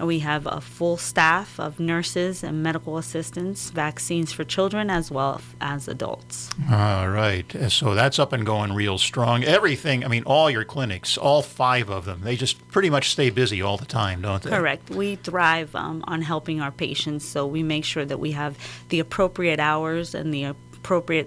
We 0.00 0.20
have 0.20 0.46
a 0.46 0.60
full 0.60 0.96
staff 0.96 1.58
of 1.60 1.78
nurses 1.78 2.42
and 2.42 2.62
medical 2.62 2.98
assistants, 2.98 3.70
vaccines 3.70 4.32
for 4.32 4.44
children 4.44 4.90
as 4.90 5.10
well 5.10 5.40
as 5.60 5.88
adults. 5.88 6.50
All 6.70 7.08
right. 7.08 7.44
So 7.68 7.94
that's 7.94 8.18
up 8.18 8.32
and 8.32 8.44
going 8.44 8.72
real 8.72 8.98
strong. 8.98 9.44
Everything, 9.44 10.04
I 10.04 10.08
mean, 10.08 10.24
all 10.24 10.50
your 10.50 10.64
clinics, 10.64 11.16
all 11.16 11.42
five 11.42 11.90
of 11.90 12.04
them, 12.04 12.22
they 12.22 12.36
just 12.36 12.66
pretty 12.68 12.90
much 12.90 13.10
stay 13.10 13.30
busy 13.30 13.62
all 13.62 13.76
the 13.76 13.84
time, 13.84 14.22
don't 14.22 14.42
they? 14.42 14.50
Correct. 14.50 14.90
We 14.90 15.16
thrive 15.16 15.74
um, 15.74 16.04
on 16.06 16.22
helping 16.22 16.60
our 16.60 16.72
patients, 16.72 17.24
so 17.24 17.46
we 17.46 17.62
make 17.62 17.84
sure 17.84 18.04
that 18.04 18.18
we 18.18 18.32
have 18.32 18.56
the 18.88 19.00
appropriate 19.00 19.60
hours 19.60 20.14
and 20.14 20.32
the 20.32 20.44
appropriate 20.44 20.71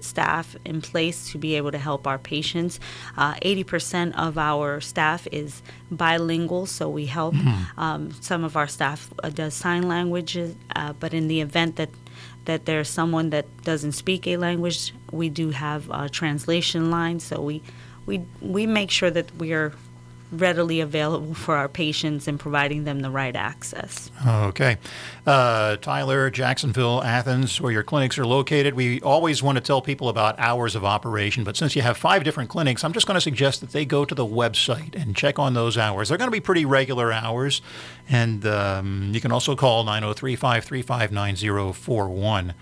staff 0.01 0.55
in 0.65 0.81
place 0.81 1.31
to 1.31 1.37
be 1.37 1.55
able 1.55 1.71
to 1.71 1.77
help 1.77 2.07
our 2.07 2.17
patients. 2.17 2.79
Uh, 3.17 3.33
80% 3.35 4.15
of 4.15 4.37
our 4.37 4.81
staff 4.81 5.27
is 5.31 5.61
bilingual, 5.89 6.65
so 6.65 6.89
we 6.89 7.05
help. 7.05 7.35
Um, 7.77 8.11
some 8.21 8.43
of 8.43 8.55
our 8.55 8.67
staff 8.67 9.11
uh, 9.23 9.29
does 9.29 9.53
sign 9.53 9.87
languages, 9.87 10.55
uh, 10.75 10.93
but 10.93 11.13
in 11.13 11.27
the 11.27 11.41
event 11.41 11.75
that 11.75 11.89
that 12.45 12.65
there's 12.65 12.89
someone 12.89 13.31
that 13.31 13.45
doesn't 13.63 13.93
speak 13.93 14.27
a 14.27 14.37
language, 14.37 14.93
we 15.11 15.29
do 15.29 15.49
have 15.49 15.89
a 15.89 16.07
translation 16.07 16.91
line. 16.91 17.19
So 17.19 17.41
we 17.41 17.61
we 18.05 18.21
we 18.39 18.65
make 18.65 18.91
sure 18.91 19.11
that 19.11 19.35
we 19.37 19.53
are 19.53 19.73
readily 20.31 20.81
available 20.81 21.33
for 21.33 21.55
our 21.55 21.69
patients 21.69 22.27
and 22.27 22.39
providing 22.39 22.83
them 22.83 23.01
the 23.01 23.09
right 23.09 23.35
access. 23.35 24.09
Okay. 24.25 24.77
Uh, 25.25 25.77
Tyler, 25.77 26.29
Jacksonville, 26.29 27.03
Athens, 27.03 27.61
where 27.61 27.71
your 27.71 27.83
clinics 27.83 28.17
are 28.17 28.25
located. 28.25 28.73
We 28.73 29.01
always 29.01 29.43
want 29.43 29.57
to 29.57 29.63
tell 29.63 29.81
people 29.81 30.09
about 30.09 30.39
hours 30.39 30.75
of 30.75 30.83
operation, 30.83 31.43
but 31.43 31.55
since 31.55 31.75
you 31.75 31.81
have 31.81 31.97
five 31.97 32.23
different 32.23 32.49
clinics, 32.49 32.83
I'm 32.83 32.93
just 32.93 33.07
going 33.07 33.15
to 33.15 33.21
suggest 33.21 33.61
that 33.61 33.71
they 33.71 33.85
go 33.85 34.05
to 34.05 34.15
the 34.15 34.25
website 34.25 34.95
and 34.95 35.15
check 35.15 35.39
on 35.39 35.53
those 35.53 35.77
hours. 35.77 36.09
They're 36.09 36.17
going 36.17 36.27
to 36.27 36.31
be 36.31 36.41
pretty 36.41 36.65
regular 36.65 37.11
hours, 37.11 37.61
and 38.09 38.45
um, 38.45 39.11
you 39.13 39.21
can 39.21 39.31
also 39.31 39.55
call 39.55 39.83
903 39.83 40.35
535 40.35 41.11
9041. 41.11 42.53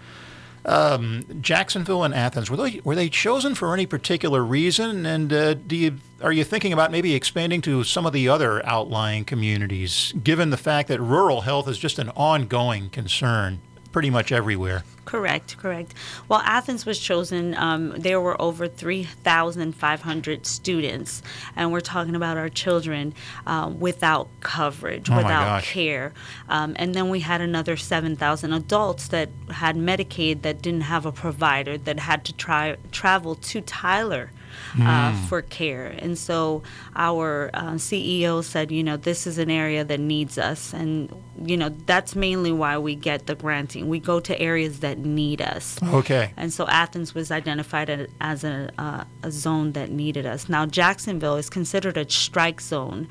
Um, 0.65 1.23
Jacksonville 1.41 2.03
and 2.03 2.13
Athens 2.13 2.49
were 2.49 2.57
they 2.57 2.79
were 2.83 2.95
they 2.95 3.09
chosen 3.09 3.53
for 3.53 3.73
any 3.73 3.85
particular 3.85 4.43
reason? 4.43 5.05
And 5.05 5.31
uh, 5.33 5.53
do 5.55 5.75
you 5.75 5.97
are 6.21 6.31
you 6.31 6.43
thinking 6.43 6.71
about 6.71 6.91
maybe 6.91 7.13
expanding 7.15 7.61
to 7.63 7.83
some 7.83 8.05
of 8.05 8.13
the 8.13 8.29
other 8.29 8.65
outlying 8.65 9.25
communities, 9.25 10.13
given 10.23 10.51
the 10.51 10.57
fact 10.57 10.87
that 10.87 11.01
rural 11.01 11.41
health 11.41 11.67
is 11.67 11.77
just 11.77 11.99
an 11.99 12.09
ongoing 12.11 12.89
concern 12.89 13.59
pretty 13.91 14.09
much 14.09 14.31
everywhere? 14.31 14.83
Correct, 15.05 15.57
correct. 15.57 15.93
Well, 16.29 16.39
Athens 16.45 16.85
was 16.85 16.99
chosen. 16.99 17.55
Um, 17.55 17.93
there 17.97 18.21
were 18.21 18.39
over 18.41 18.67
3,500 18.67 20.45
students, 20.45 21.21
and 21.55 21.71
we're 21.71 21.81
talking 21.81 22.15
about 22.15 22.37
our 22.37 22.49
children 22.49 23.13
uh, 23.45 23.71
without 23.77 24.29
coverage, 24.39 25.09
Oh 25.09 25.17
without 25.17 25.63
care. 25.63 26.13
Um, 26.49 26.75
and 26.77 26.95
then 26.95 27.09
we 27.09 27.19
had 27.19 27.41
another 27.41 27.75
7,000 27.75 28.53
adults 28.53 29.09
that 29.09 29.29
had 29.49 29.75
Medicaid 29.75 30.41
that 30.43 30.61
didn't 30.61 30.81
have 30.81 31.05
a 31.05 31.11
provider 31.11 31.77
that 31.77 31.99
had 31.99 32.23
to 32.25 32.33
try 32.33 32.77
travel 32.91 33.35
to 33.35 33.61
Tyler 33.61 34.31
uh, 34.79 35.13
for 35.27 35.41
care. 35.41 35.87
And 35.97 36.17
so 36.17 36.63
our 36.95 37.49
uh, 37.53 37.73
CEO 37.73 38.43
said, 38.43 38.71
you 38.71 38.83
know, 38.83 38.97
this 38.97 39.27
is 39.27 39.37
an 39.37 39.49
area 39.49 39.83
that 39.83 39.99
needs 39.99 40.37
us. 40.37 40.73
And, 40.73 41.11
you 41.43 41.57
know, 41.57 41.69
that's 41.69 42.15
mainly 42.15 42.51
why 42.51 42.77
we 42.77 42.95
get 42.95 43.27
the 43.27 43.35
granting. 43.35 43.87
We 43.87 43.99
go 43.99 44.19
to 44.19 44.39
areas 44.39 44.79
that 44.81 44.92
need 44.99 45.41
us. 45.41 45.81
Okay. 45.81 46.33
And 46.37 46.51
so 46.51 46.67
Athens 46.67 47.13
was 47.13 47.31
identified 47.31 48.09
as 48.21 48.43
a, 48.43 48.69
uh, 48.77 49.03
a 49.23 49.31
zone 49.31 49.73
that 49.73 49.89
needed 49.89 50.25
us. 50.25 50.49
Now, 50.49 50.65
Jacksonville 50.65 51.37
is 51.37 51.49
considered 51.49 51.97
a 51.97 52.09
strike 52.09 52.61
zone 52.61 53.07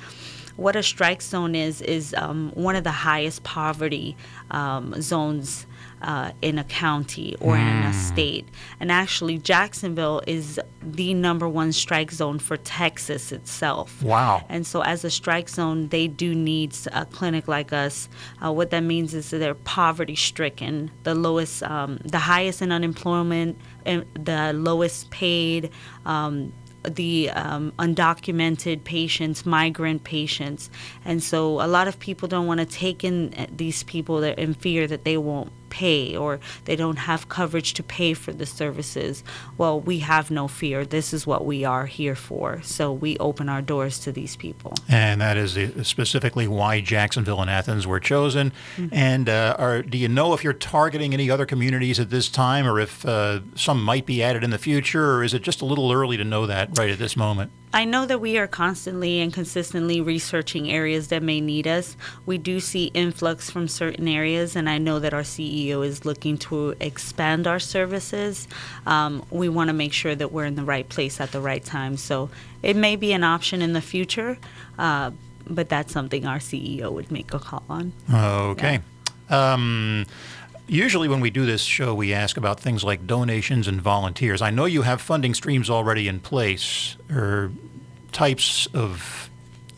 what 0.57 0.77
a 0.77 0.83
strike 0.83 1.23
zone 1.23 1.55
is 1.55 1.81
is 1.81 2.14
um, 2.14 2.53
one 2.55 2.77
of 2.77 2.85
the 2.85 2.90
highest 2.90 3.42
poverty 3.42 4.16
um, 4.51 5.01
zones 5.01 5.66
uh, 6.03 6.33
in 6.43 6.59
a 6.59 6.65
county 6.65 7.37
or 7.41 7.55
mm. 7.55 7.61
in 7.61 7.79
a 7.79 7.93
hmm. 7.93 7.93
state. 7.93 8.49
And 8.81 8.91
actually, 8.91 9.38
Jacksonville 9.38 10.23
is 10.27 10.61
the 10.83 11.15
number 11.15 11.49
one 11.49 11.73
strike 11.73 12.11
zone 12.11 12.38
for 12.38 12.57
Texas 12.57 13.33
itself. 13.33 14.03
Wow. 14.03 14.45
And 14.49 14.67
so, 14.67 14.83
as 14.83 15.05
a 15.05 15.11
strike 15.11 15.49
zone, 15.49 15.88
they 15.88 16.09
do 16.09 16.35
need 16.35 16.77
a 16.93 17.07
clinic 17.07 17.49
like 17.49 17.73
us. 17.73 18.09
Uh, 18.45 18.53
what 18.53 18.71
that 18.71 18.81
means 18.81 19.15
is 19.15 19.31
that 19.31 19.38
they're 19.38 19.55
poverty 19.55 20.17
stricken, 20.17 20.91
the 21.05 21.15
lowest, 21.15 21.62
um, 21.62 21.99
the 22.05 22.19
highest 22.19 22.62
in 22.62 22.73
unemployment, 22.73 23.57
and 23.87 24.05
the 24.15 24.53
lowest 24.53 25.11
paid. 25.11 25.71
Um, 26.05 26.53
the 26.85 27.31
um, 27.31 27.73
undocumented 27.79 28.85
patients, 28.85 29.47
migrant 29.47 30.05
patients. 30.05 30.71
And 31.05 31.23
so 31.23 31.61
a 31.61 31.69
lot 31.69 31.88
of 31.88 31.99
people 31.99 32.29
don't 32.29 32.47
want 32.47 32.61
to 32.61 32.67
take 32.67 33.05
in 33.05 33.35
uh, 33.35 33.47
these 33.55 33.83
people 33.85 34.23
in 34.23 34.55
fear 34.55 34.87
that 34.87 35.05
they 35.05 35.17
won't 35.17 35.53
pay 35.72 36.14
or 36.14 36.38
they 36.66 36.76
don't 36.76 36.98
have 36.98 37.28
coverage 37.28 37.72
to 37.74 37.82
pay 37.82 38.12
for 38.14 38.32
the 38.32 38.44
services. 38.44 39.24
Well, 39.56 39.80
we 39.80 40.00
have 40.00 40.30
no 40.30 40.46
fear. 40.46 40.85
This 40.85 41.14
is 41.14 41.26
what 41.26 41.46
we 41.46 41.64
are 41.64 41.87
here 41.87 42.14
for. 42.14 42.61
So 42.62 42.92
we 42.92 43.16
open 43.18 43.48
our 43.48 43.62
doors 43.62 43.98
to 44.00 44.12
these 44.12 44.37
people. 44.37 44.74
And 44.88 45.20
that 45.20 45.37
is 45.38 45.58
specifically 45.87 46.46
why 46.46 46.80
Jacksonville 46.82 47.40
and 47.40 47.50
Athens 47.50 47.87
were 47.87 48.00
chosen. 48.00 48.52
Mm-hmm. 48.76 48.94
And 48.94 49.28
uh, 49.28 49.56
are, 49.58 49.82
do 49.82 49.96
you 49.96 50.08
know 50.08 50.35
if 50.35 50.44
you're 50.44 50.52
targeting 50.52 51.14
any 51.14 51.30
other 51.30 51.46
communities 51.46 51.98
at 51.98 52.11
this 52.11 52.28
time 52.28 52.66
or 52.66 52.78
if 52.78 53.06
uh, 53.06 53.40
some 53.54 53.82
might 53.82 54.04
be 54.04 54.22
added 54.22 54.44
in 54.44 54.50
the 54.50 54.58
future, 54.58 55.14
or 55.14 55.24
is 55.24 55.32
it 55.32 55.42
just 55.42 55.62
a 55.62 55.64
little 55.64 55.90
early 55.90 56.18
to 56.18 56.24
know 56.24 56.46
that 56.46 56.76
right 56.78 56.90
at 56.90 56.98
this 56.98 57.16
moment? 57.16 57.50
I 57.74 57.85
know 57.87 58.04
that 58.04 58.20
we 58.20 58.37
are 58.37 58.46
constantly 58.46 59.20
and 59.20 59.32
consistently 59.32 60.00
researching 60.00 60.70
areas 60.70 61.08
that 61.08 61.22
may 61.22 61.40
need 61.40 61.66
us. 61.66 61.96
We 62.26 62.37
do 62.37 62.61
see 62.61 62.87
influx 62.92 63.50
from 63.50 63.66
certain 63.66 64.06
areas, 64.06 64.54
and 64.56 64.68
I 64.68 64.76
know 64.78 64.98
that 64.98 65.14
our 65.14 65.22
CEO 65.22 65.85
is 65.87 66.04
looking 66.04 66.37
to 66.38 66.74
expand 66.80 67.46
our 67.46 67.58
services. 67.58 68.46
Um, 68.85 69.24
we 69.30 69.48
want 69.48 69.68
to 69.68 69.74
make 69.74 69.94
sure 69.94 70.14
that 70.14 70.32
we're 70.32 70.44
in 70.44 70.54
the 70.54 70.64
right 70.64 70.87
place 70.87 71.20
at 71.20 71.32
the 71.32 71.40
right 71.40 71.64
time. 71.64 71.96
So 71.96 72.28
it 72.62 72.76
may 72.76 72.96
be 72.96 73.12
an 73.12 73.24
option 73.24 73.62
in 73.62 73.72
the 73.72 73.80
future, 73.80 74.37
uh, 74.78 75.12
but 75.48 75.70
that's 75.70 75.92
something 75.92 76.26
our 76.26 76.38
CEO 76.38 76.92
would 76.92 77.11
make 77.11 77.32
a 77.32 77.38
call 77.38 77.64
on. 77.70 77.92
Okay. 78.12 78.80
Yeah. 79.30 79.52
Um, 79.54 80.04
Usually, 80.68 81.09
when 81.09 81.20
we 81.20 81.31
do 81.31 81.44
this 81.44 81.62
show, 81.62 81.94
we 81.94 82.14
ask 82.14 82.37
about 82.37 82.59
things 82.61 82.83
like 82.83 83.07
donations 83.07 83.68
and 83.68 83.81
volunteers. 83.81 84.40
I 84.40 84.51
know 84.51 84.64
you 84.64 84.83
have 84.83 85.01
funding 85.01 85.35
streams 85.35 85.68
already 85.68 86.09
in 86.09 86.20
place, 86.20 86.96
or 87.11 87.53
types 88.12 88.66
of 88.72 89.29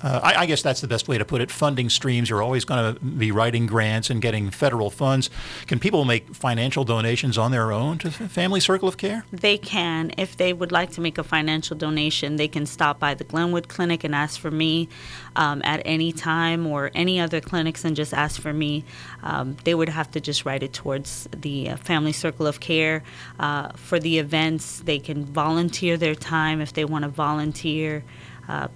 uh, 0.04 0.20
I, 0.22 0.42
I, 0.42 0.46
guess 0.46 0.60
that's 0.60 0.82
the 0.82 0.86
best 0.86 1.08
way 1.08 1.16
to 1.16 1.24
put 1.24 1.40
it. 1.40 1.50
Funding 1.50 1.88
streams 1.88 2.30
are 2.30 2.42
always 2.42 2.66
going 2.66 2.94
to 2.94 3.00
be 3.00 3.32
writing 3.32 3.66
grants 3.66 4.10
and 4.10 4.20
getting 4.20 4.50
federal 4.50 4.90
funds. 4.90 5.30
Can 5.66 5.78
people 5.78 6.04
make 6.04 6.34
financial 6.34 6.84
donations 6.84 7.38
on 7.38 7.52
their 7.52 7.72
own 7.72 7.96
to 7.98 8.10
Family 8.10 8.60
Circle 8.60 8.86
of 8.86 8.98
Care? 8.98 9.24
They 9.32 9.56
can. 9.56 10.12
If 10.18 10.36
they 10.36 10.52
would 10.52 10.70
like 10.70 10.90
to 10.92 11.00
make 11.00 11.16
a 11.16 11.24
financial 11.24 11.74
donation, 11.74 12.36
they 12.36 12.48
can 12.48 12.66
stop 12.66 12.98
by 12.98 13.14
the 13.14 13.24
Glenwood 13.24 13.68
Clinic 13.68 14.04
and 14.04 14.14
ask 14.14 14.38
for 14.38 14.50
me 14.50 14.90
um, 15.36 15.62
at 15.64 15.80
any 15.86 16.12
time 16.12 16.66
or 16.66 16.90
any 16.94 17.18
other 17.18 17.40
clinics 17.40 17.82
and 17.82 17.96
just 17.96 18.12
ask 18.12 18.38
for 18.38 18.52
me. 18.52 18.84
Um, 19.22 19.56
they 19.64 19.74
would 19.74 19.88
have 19.88 20.10
to 20.10 20.20
just 20.20 20.44
write 20.44 20.62
it 20.62 20.74
towards 20.74 21.30
the 21.34 21.70
uh, 21.70 21.76
Family 21.78 22.12
Circle 22.12 22.46
of 22.46 22.60
Care. 22.60 23.02
Uh, 23.38 23.68
for 23.76 23.98
the 23.98 24.18
events, 24.18 24.80
they 24.80 24.98
can 24.98 25.24
volunteer 25.24 25.96
their 25.96 26.14
time 26.14 26.60
if 26.60 26.74
they 26.74 26.84
want 26.84 27.04
to 27.04 27.08
volunteer. 27.08 28.04
Uh, 28.46 28.68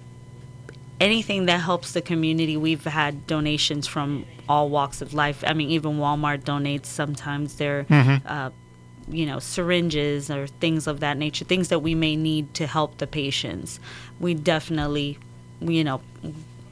anything 0.99 1.45
that 1.45 1.61
helps 1.61 1.93
the 1.93 2.01
community. 2.01 2.57
We've 2.57 2.83
had 2.83 3.25
donations 3.27 3.87
from 3.87 4.25
all 4.47 4.69
walks 4.69 5.01
of 5.01 5.13
life. 5.13 5.43
I 5.45 5.53
mean, 5.53 5.69
even 5.69 5.97
Walmart 5.97 6.43
donates 6.43 6.87
sometimes 6.87 7.55
their, 7.55 7.85
mm-hmm. 7.85 8.27
uh, 8.27 8.49
you 9.07 9.25
know, 9.25 9.39
syringes 9.39 10.29
or 10.29 10.47
things 10.47 10.87
of 10.87 10.99
that 10.99 11.17
nature, 11.17 11.45
things 11.45 11.69
that 11.69 11.79
we 11.79 11.95
may 11.95 12.15
need 12.15 12.53
to 12.55 12.67
help 12.67 12.97
the 12.97 13.07
patients. 13.07 13.79
We 14.19 14.33
definitely, 14.33 15.17
you 15.61 15.83
know, 15.83 16.01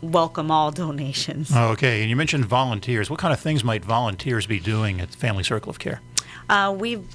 welcome 0.02 0.52
all 0.52 0.72
donations. 0.86 1.56
Okay, 1.56 2.02
and 2.02 2.10
you 2.10 2.16
mentioned 2.16 2.46
volunteers. 2.46 3.10
What 3.10 3.20
kind 3.20 3.34
of 3.34 3.40
things 3.40 3.64
might 3.64 3.86
volunteers 3.86 4.46
be 4.46 4.60
doing 4.60 5.00
at 5.00 5.10
Family 5.10 5.44
Circle 5.44 5.70
of 5.70 5.80
Care? 5.80 6.02
Uh, 6.50 6.76
we've 6.78 7.06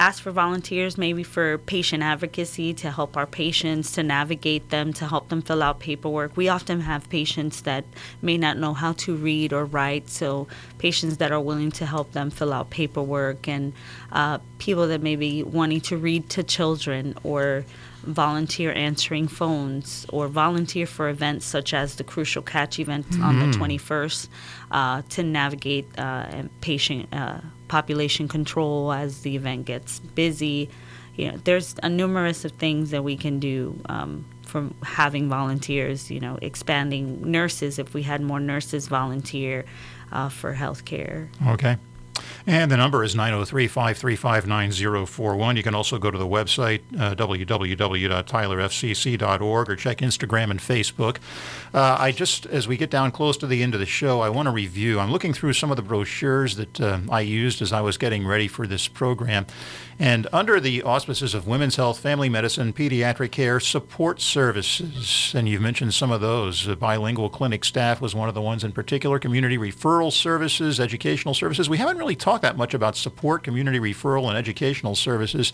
ask 0.00 0.22
for 0.22 0.30
volunteers 0.30 0.96
maybe 0.96 1.22
for 1.22 1.58
patient 1.58 2.02
advocacy 2.02 2.72
to 2.72 2.90
help 2.90 3.18
our 3.18 3.26
patients 3.26 3.92
to 3.92 4.02
navigate 4.02 4.70
them 4.70 4.94
to 4.94 5.06
help 5.06 5.28
them 5.28 5.42
fill 5.42 5.62
out 5.62 5.78
paperwork 5.78 6.34
we 6.38 6.48
often 6.48 6.80
have 6.80 7.08
patients 7.10 7.60
that 7.62 7.84
may 8.22 8.38
not 8.38 8.56
know 8.56 8.72
how 8.72 8.92
to 8.94 9.14
read 9.14 9.52
or 9.52 9.66
write 9.66 10.08
so 10.08 10.48
patients 10.78 11.18
that 11.18 11.30
are 11.30 11.40
willing 11.40 11.70
to 11.70 11.84
help 11.84 12.12
them 12.12 12.30
fill 12.30 12.50
out 12.50 12.70
paperwork 12.70 13.46
and 13.46 13.74
uh, 14.12 14.38
people 14.56 14.88
that 14.88 15.02
may 15.02 15.16
be 15.16 15.42
wanting 15.42 15.82
to 15.82 15.98
read 15.98 16.30
to 16.30 16.42
children 16.42 17.14
or 17.22 17.62
volunteer 18.02 18.72
answering 18.72 19.28
phones 19.28 20.06
or 20.08 20.28
volunteer 20.28 20.86
for 20.86 21.10
events 21.10 21.44
such 21.44 21.74
as 21.74 21.96
the 21.96 22.04
Crucial 22.04 22.40
Catch 22.40 22.78
event 22.78 23.06
mm-hmm. 23.10 23.22
on 23.22 23.38
the 23.38 23.58
21st 23.58 24.28
uh, 24.70 25.02
to 25.10 25.22
navigate 25.22 25.86
uh, 25.98 26.44
patient 26.62 27.06
uh, 27.12 27.40
population 27.70 28.28
control 28.28 28.92
as 28.92 29.22
the 29.22 29.36
event 29.36 29.64
gets 29.64 30.00
busy. 30.00 30.68
You 31.14 31.32
know, 31.32 31.38
there's 31.44 31.76
a 31.82 31.88
numerous 31.88 32.44
of 32.44 32.52
things 32.52 32.90
that 32.90 33.04
we 33.04 33.16
can 33.16 33.38
do 33.38 33.80
um, 33.86 34.26
from 34.42 34.74
having 34.82 35.28
volunteers. 35.28 36.10
You 36.10 36.20
know, 36.20 36.38
expanding 36.42 37.30
nurses 37.30 37.78
if 37.78 37.94
we 37.94 38.02
had 38.02 38.20
more 38.20 38.40
nurses 38.40 38.88
volunteer 38.88 39.64
uh, 40.12 40.28
for 40.28 40.54
healthcare. 40.54 41.28
Okay. 41.46 41.76
And 42.46 42.70
the 42.70 42.76
number 42.76 43.02
is 43.04 43.14
903 43.14 43.68
535 43.68 44.46
9041. 44.46 45.56
You 45.56 45.62
can 45.62 45.74
also 45.74 45.98
go 45.98 46.10
to 46.10 46.18
the 46.18 46.26
website, 46.26 46.80
uh, 46.98 47.14
www.tylerfcc.org, 47.14 49.70
or 49.70 49.76
check 49.76 49.98
Instagram 49.98 50.50
and 50.50 50.60
Facebook. 50.60 51.18
Uh, 51.74 51.96
I 51.98 52.12
just, 52.12 52.46
as 52.46 52.66
we 52.66 52.76
get 52.76 52.90
down 52.90 53.10
close 53.10 53.36
to 53.38 53.46
the 53.46 53.62
end 53.62 53.74
of 53.74 53.80
the 53.80 53.86
show, 53.86 54.20
I 54.20 54.30
want 54.30 54.46
to 54.46 54.52
review. 54.52 54.98
I'm 54.98 55.12
looking 55.12 55.32
through 55.32 55.52
some 55.52 55.70
of 55.70 55.76
the 55.76 55.82
brochures 55.82 56.56
that 56.56 56.80
uh, 56.80 57.00
I 57.10 57.20
used 57.20 57.62
as 57.62 57.72
I 57.72 57.80
was 57.80 57.98
getting 57.98 58.26
ready 58.26 58.48
for 58.48 58.66
this 58.66 58.88
program. 58.88 59.46
And 60.00 60.26
under 60.32 60.60
the 60.60 60.82
auspices 60.82 61.34
of 61.34 61.46
women's 61.46 61.76
health, 61.76 62.00
family 62.00 62.30
medicine, 62.30 62.72
pediatric 62.72 63.32
care, 63.32 63.60
support 63.60 64.22
services, 64.22 65.34
and 65.36 65.46
you've 65.46 65.60
mentioned 65.60 65.92
some 65.92 66.10
of 66.10 66.22
those. 66.22 66.66
Uh, 66.66 66.74
bilingual 66.74 67.28
clinic 67.28 67.66
staff 67.66 68.00
was 68.00 68.14
one 68.14 68.26
of 68.26 68.34
the 68.34 68.40
ones 68.40 68.64
in 68.64 68.72
particular, 68.72 69.18
community 69.18 69.58
referral 69.58 70.10
services, 70.10 70.80
educational 70.80 71.34
services. 71.34 71.68
We 71.68 71.76
haven't 71.76 71.98
really 71.98 72.16
talked 72.16 72.40
that 72.40 72.56
much 72.56 72.72
about 72.72 72.96
support, 72.96 73.42
community 73.42 73.78
referral, 73.78 74.26
and 74.26 74.38
educational 74.38 74.94
services, 74.94 75.52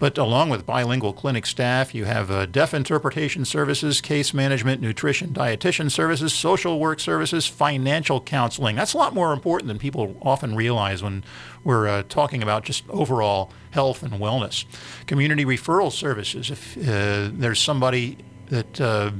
but 0.00 0.18
along 0.18 0.50
with 0.50 0.66
bilingual 0.66 1.12
clinic 1.12 1.46
staff, 1.46 1.94
you 1.94 2.04
have 2.04 2.32
uh, 2.32 2.46
deaf 2.46 2.74
interpretation 2.74 3.44
services, 3.44 4.00
case 4.00 4.34
management, 4.34 4.82
nutrition, 4.82 5.28
dietitian 5.28 5.88
services, 5.88 6.34
social 6.34 6.80
work 6.80 6.98
services, 6.98 7.46
financial 7.46 8.20
counseling. 8.20 8.74
That's 8.74 8.94
a 8.94 8.98
lot 8.98 9.14
more 9.14 9.32
important 9.32 9.68
than 9.68 9.78
people 9.78 10.16
often 10.20 10.56
realize 10.56 11.00
when 11.00 11.22
we're 11.64 11.88
uh, 11.88 12.02
talking 12.08 12.42
about 12.42 12.64
just 12.64 12.88
overall 12.88 13.50
health 13.70 14.02
and 14.02 14.14
wellness. 14.14 14.64
Community 15.06 15.44
referral 15.44 15.90
services. 15.90 16.50
If 16.50 16.76
uh, 16.76 17.30
there's 17.32 17.58
somebody 17.58 18.18
that 18.48 18.80
uh, 18.80 19.10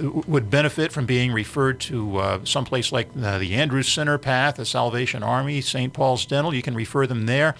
would 0.00 0.50
benefit 0.50 0.92
from 0.92 1.06
being 1.06 1.32
referred 1.32 1.80
to 1.80 2.16
uh, 2.16 2.44
someplace 2.44 2.92
like 2.92 3.08
uh, 3.20 3.38
the 3.38 3.54
Andrews 3.54 3.88
Center 3.88 4.18
Path, 4.18 4.56
the 4.56 4.64
Salvation 4.64 5.22
Army, 5.22 5.60
St. 5.60 5.92
Paul's 5.92 6.24
Dental, 6.26 6.54
you 6.54 6.62
can 6.62 6.74
refer 6.74 7.06
them 7.06 7.26
there. 7.26 7.54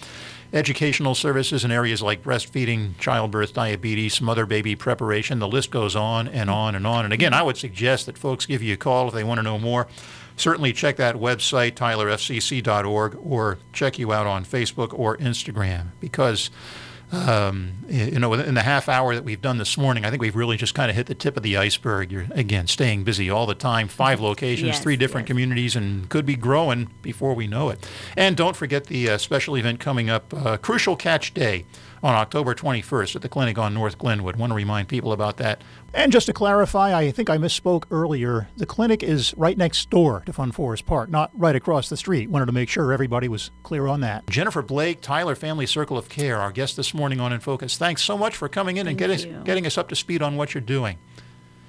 Educational 0.53 1.15
services 1.15 1.65
in 1.65 1.71
areas 1.71 2.03
like 2.03 2.25
breastfeeding, 2.25 2.99
childbirth, 2.99 3.55
diabetes, 3.55 4.21
mother 4.21 4.47
baby 4.47 4.75
preparation, 4.75 5.39
the 5.39 5.47
list 5.47 5.71
goes 5.71 5.95
on 5.95 6.27
and 6.27 6.51
on 6.51 6.75
and 6.75 6.87
on. 6.87 7.05
And 7.05 7.15
again, 7.15 7.33
I 7.33 7.43
would 7.43 7.57
suggest 7.57 8.07
that 8.07 8.19
folks 8.19 8.47
give 8.47 8.61
you 8.61 8.75
a 8.75 8.77
call 8.77 9.07
if 9.07 9.15
they 9.15 9.23
want 9.23 9.39
to 9.39 9.43
know 9.43 9.61
more 9.61 9.87
certainly 10.41 10.73
check 10.73 10.97
that 10.97 11.17
website, 11.17 11.73
tylerfcc.org, 11.73 13.19
or 13.23 13.59
check 13.73 13.99
you 13.99 14.13
out 14.13 14.27
on 14.27 14.45
Facebook 14.45 14.99
or 14.99 15.17
Instagram 15.19 15.89
because 16.01 16.51
um, 17.13 17.85
you 17.89 18.19
know, 18.19 18.33
in 18.35 18.55
the 18.55 18.63
half 18.63 18.89
hour 18.89 19.15
that 19.15 19.25
we've 19.25 19.41
done 19.41 19.59
this 19.59 19.77
morning, 19.77 20.05
I 20.05 20.11
think 20.11 20.23
we've 20.23 20.37
really 20.37 20.57
just 20.57 20.75
kind 20.75 20.91
of 20.91 20.97
hit 20.97 21.07
the 21.07 21.15
tip 21.15 21.37
of 21.37 21.43
the 21.43 21.57
iceberg. 21.57 22.13
You're 22.13 22.27
again 22.31 22.67
staying 22.67 23.05
busy 23.05 23.29
all 23.29 23.47
the 23.47 23.55
time, 23.55 23.89
five 23.89 24.21
locations, 24.31 24.67
Yes, 24.69 24.81
three 24.81 24.97
different 24.97 25.27
yes. 25.27 25.33
communities, 25.33 25.77
and 25.77 26.09
could 26.09 26.27
be 26.27 26.37
growing 26.37 26.91
before 27.03 27.35
we 27.35 27.47
know 27.47 27.69
it. 27.69 27.87
And 28.17 28.37
don't 28.37 28.57
forget 28.57 28.85
the 28.87 29.11
uh, 29.11 29.19
special 29.19 29.57
event 29.57 29.81
coming 29.81 30.09
up, 30.09 30.33
uh, 30.35 30.57
Crucial 30.57 30.97
Catch 30.97 31.35
Day, 31.35 31.65
on 32.03 32.15
October 32.15 32.55
21st 32.55 33.17
at 33.17 33.23
the 33.23 33.29
clinic 33.29 33.59
on 33.59 33.75
North 33.75 33.99
Glenwood. 33.99 34.37
Want 34.37 34.51
to 34.51 34.55
remind 34.55 34.89
people 34.89 35.13
about 35.13 35.37
that. 35.39 35.63
And 35.93 36.13
just 36.13 36.27
to 36.27 36.33
clarify, 36.33 36.97
I 36.97 37.11
think 37.11 37.29
I 37.29 37.37
misspoke 37.37 37.85
earlier. 37.91 38.49
The 38.57 38.67
clinic 38.67 39.03
is 39.03 39.35
right 39.37 39.59
next 39.59 39.91
door 39.91 40.23
to 40.27 40.33
Fun 40.33 40.53
Forest 40.53 40.87
Park, 40.87 41.11
not 41.11 41.31
right 41.35 41.57
across 41.57 41.89
the 41.89 41.97
street. 41.97 42.31
Wanted 42.31 42.47
to 42.47 42.53
make 42.53 42.69
sure 42.69 42.93
everybody 42.93 43.29
was 43.29 43.51
clear 43.65 43.87
on 43.87 44.01
that. 44.01 44.29
Jennifer 44.31 44.63
Blake, 44.63 45.01
Tyler 45.01 45.35
Family 45.35 45.67
Circle 45.67 45.99
of 45.99 46.09
Care, 46.09 46.39
our 46.39 46.53
guest 46.53 46.77
this 46.77 46.95
morning 46.95 47.00
on 47.01 47.33
In 47.33 47.41
Focus. 47.41 47.79
Thanks 47.79 48.03
so 48.03 48.19
much 48.19 48.37
for 48.37 48.49
coming 48.49 48.77
in 48.77 48.87
and 48.87 48.99
Thank 48.99 49.11
getting 49.21 49.45
getting 49.45 49.67
us 49.67 49.79
up 49.79 49.89
to 49.89 49.97
speed 49.97 50.23
on 50.23 50.37
what 50.37 50.55
you're 50.55 50.61
doing. 50.61 50.99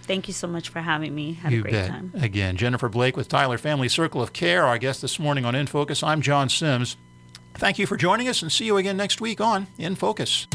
Thank 0.04 0.28
you 0.28 0.34
so 0.34 0.48
much 0.48 0.70
for 0.70 0.80
having 0.80 1.16
me. 1.16 1.34
Had 1.34 1.54
you 1.54 1.60
a 1.60 1.62
great 1.62 1.72
bet. 1.72 1.90
time. 1.90 2.12
Again, 2.16 2.58
Jennifer 2.58 2.90
Blake 2.90 3.16
with 3.16 3.30
Tyler 3.30 3.58
Family 3.58 3.88
Circle 3.88 4.22
of 4.22 4.34
Care, 4.34 4.66
our 4.66 4.78
guest 4.78 5.02
this 5.02 5.20
morning 5.20 5.46
on 5.46 5.56
In 5.56 5.68
Focus. 5.68 6.04
I'm 6.04 6.22
John 6.22 6.50
Sims. 6.50 6.98
Thank 7.54 7.80
you 7.80 7.86
for 7.88 7.96
joining 7.98 8.28
us 8.28 8.42
and 8.42 8.52
see 8.52 8.66
you 8.66 8.78
again 8.78 8.98
next 8.98 9.22
week 9.22 9.40
on 9.40 9.68
In 9.78 9.96
Focus. 9.96 10.48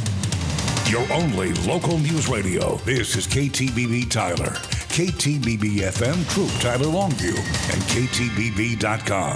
Your 0.89 1.11
only 1.12 1.53
local 1.67 1.99
news 1.99 2.29
radio. 2.29 2.77
This 2.85 3.17
is 3.17 3.27
KTBB 3.27 4.11
Tyler. 4.11 4.53
KTBB 4.97 5.81
FM, 5.81 6.29
True 6.33 6.49
Tyler 6.61 6.87
Longview, 6.87 7.37
and 7.73 7.83
KTBB.com. 7.91 9.25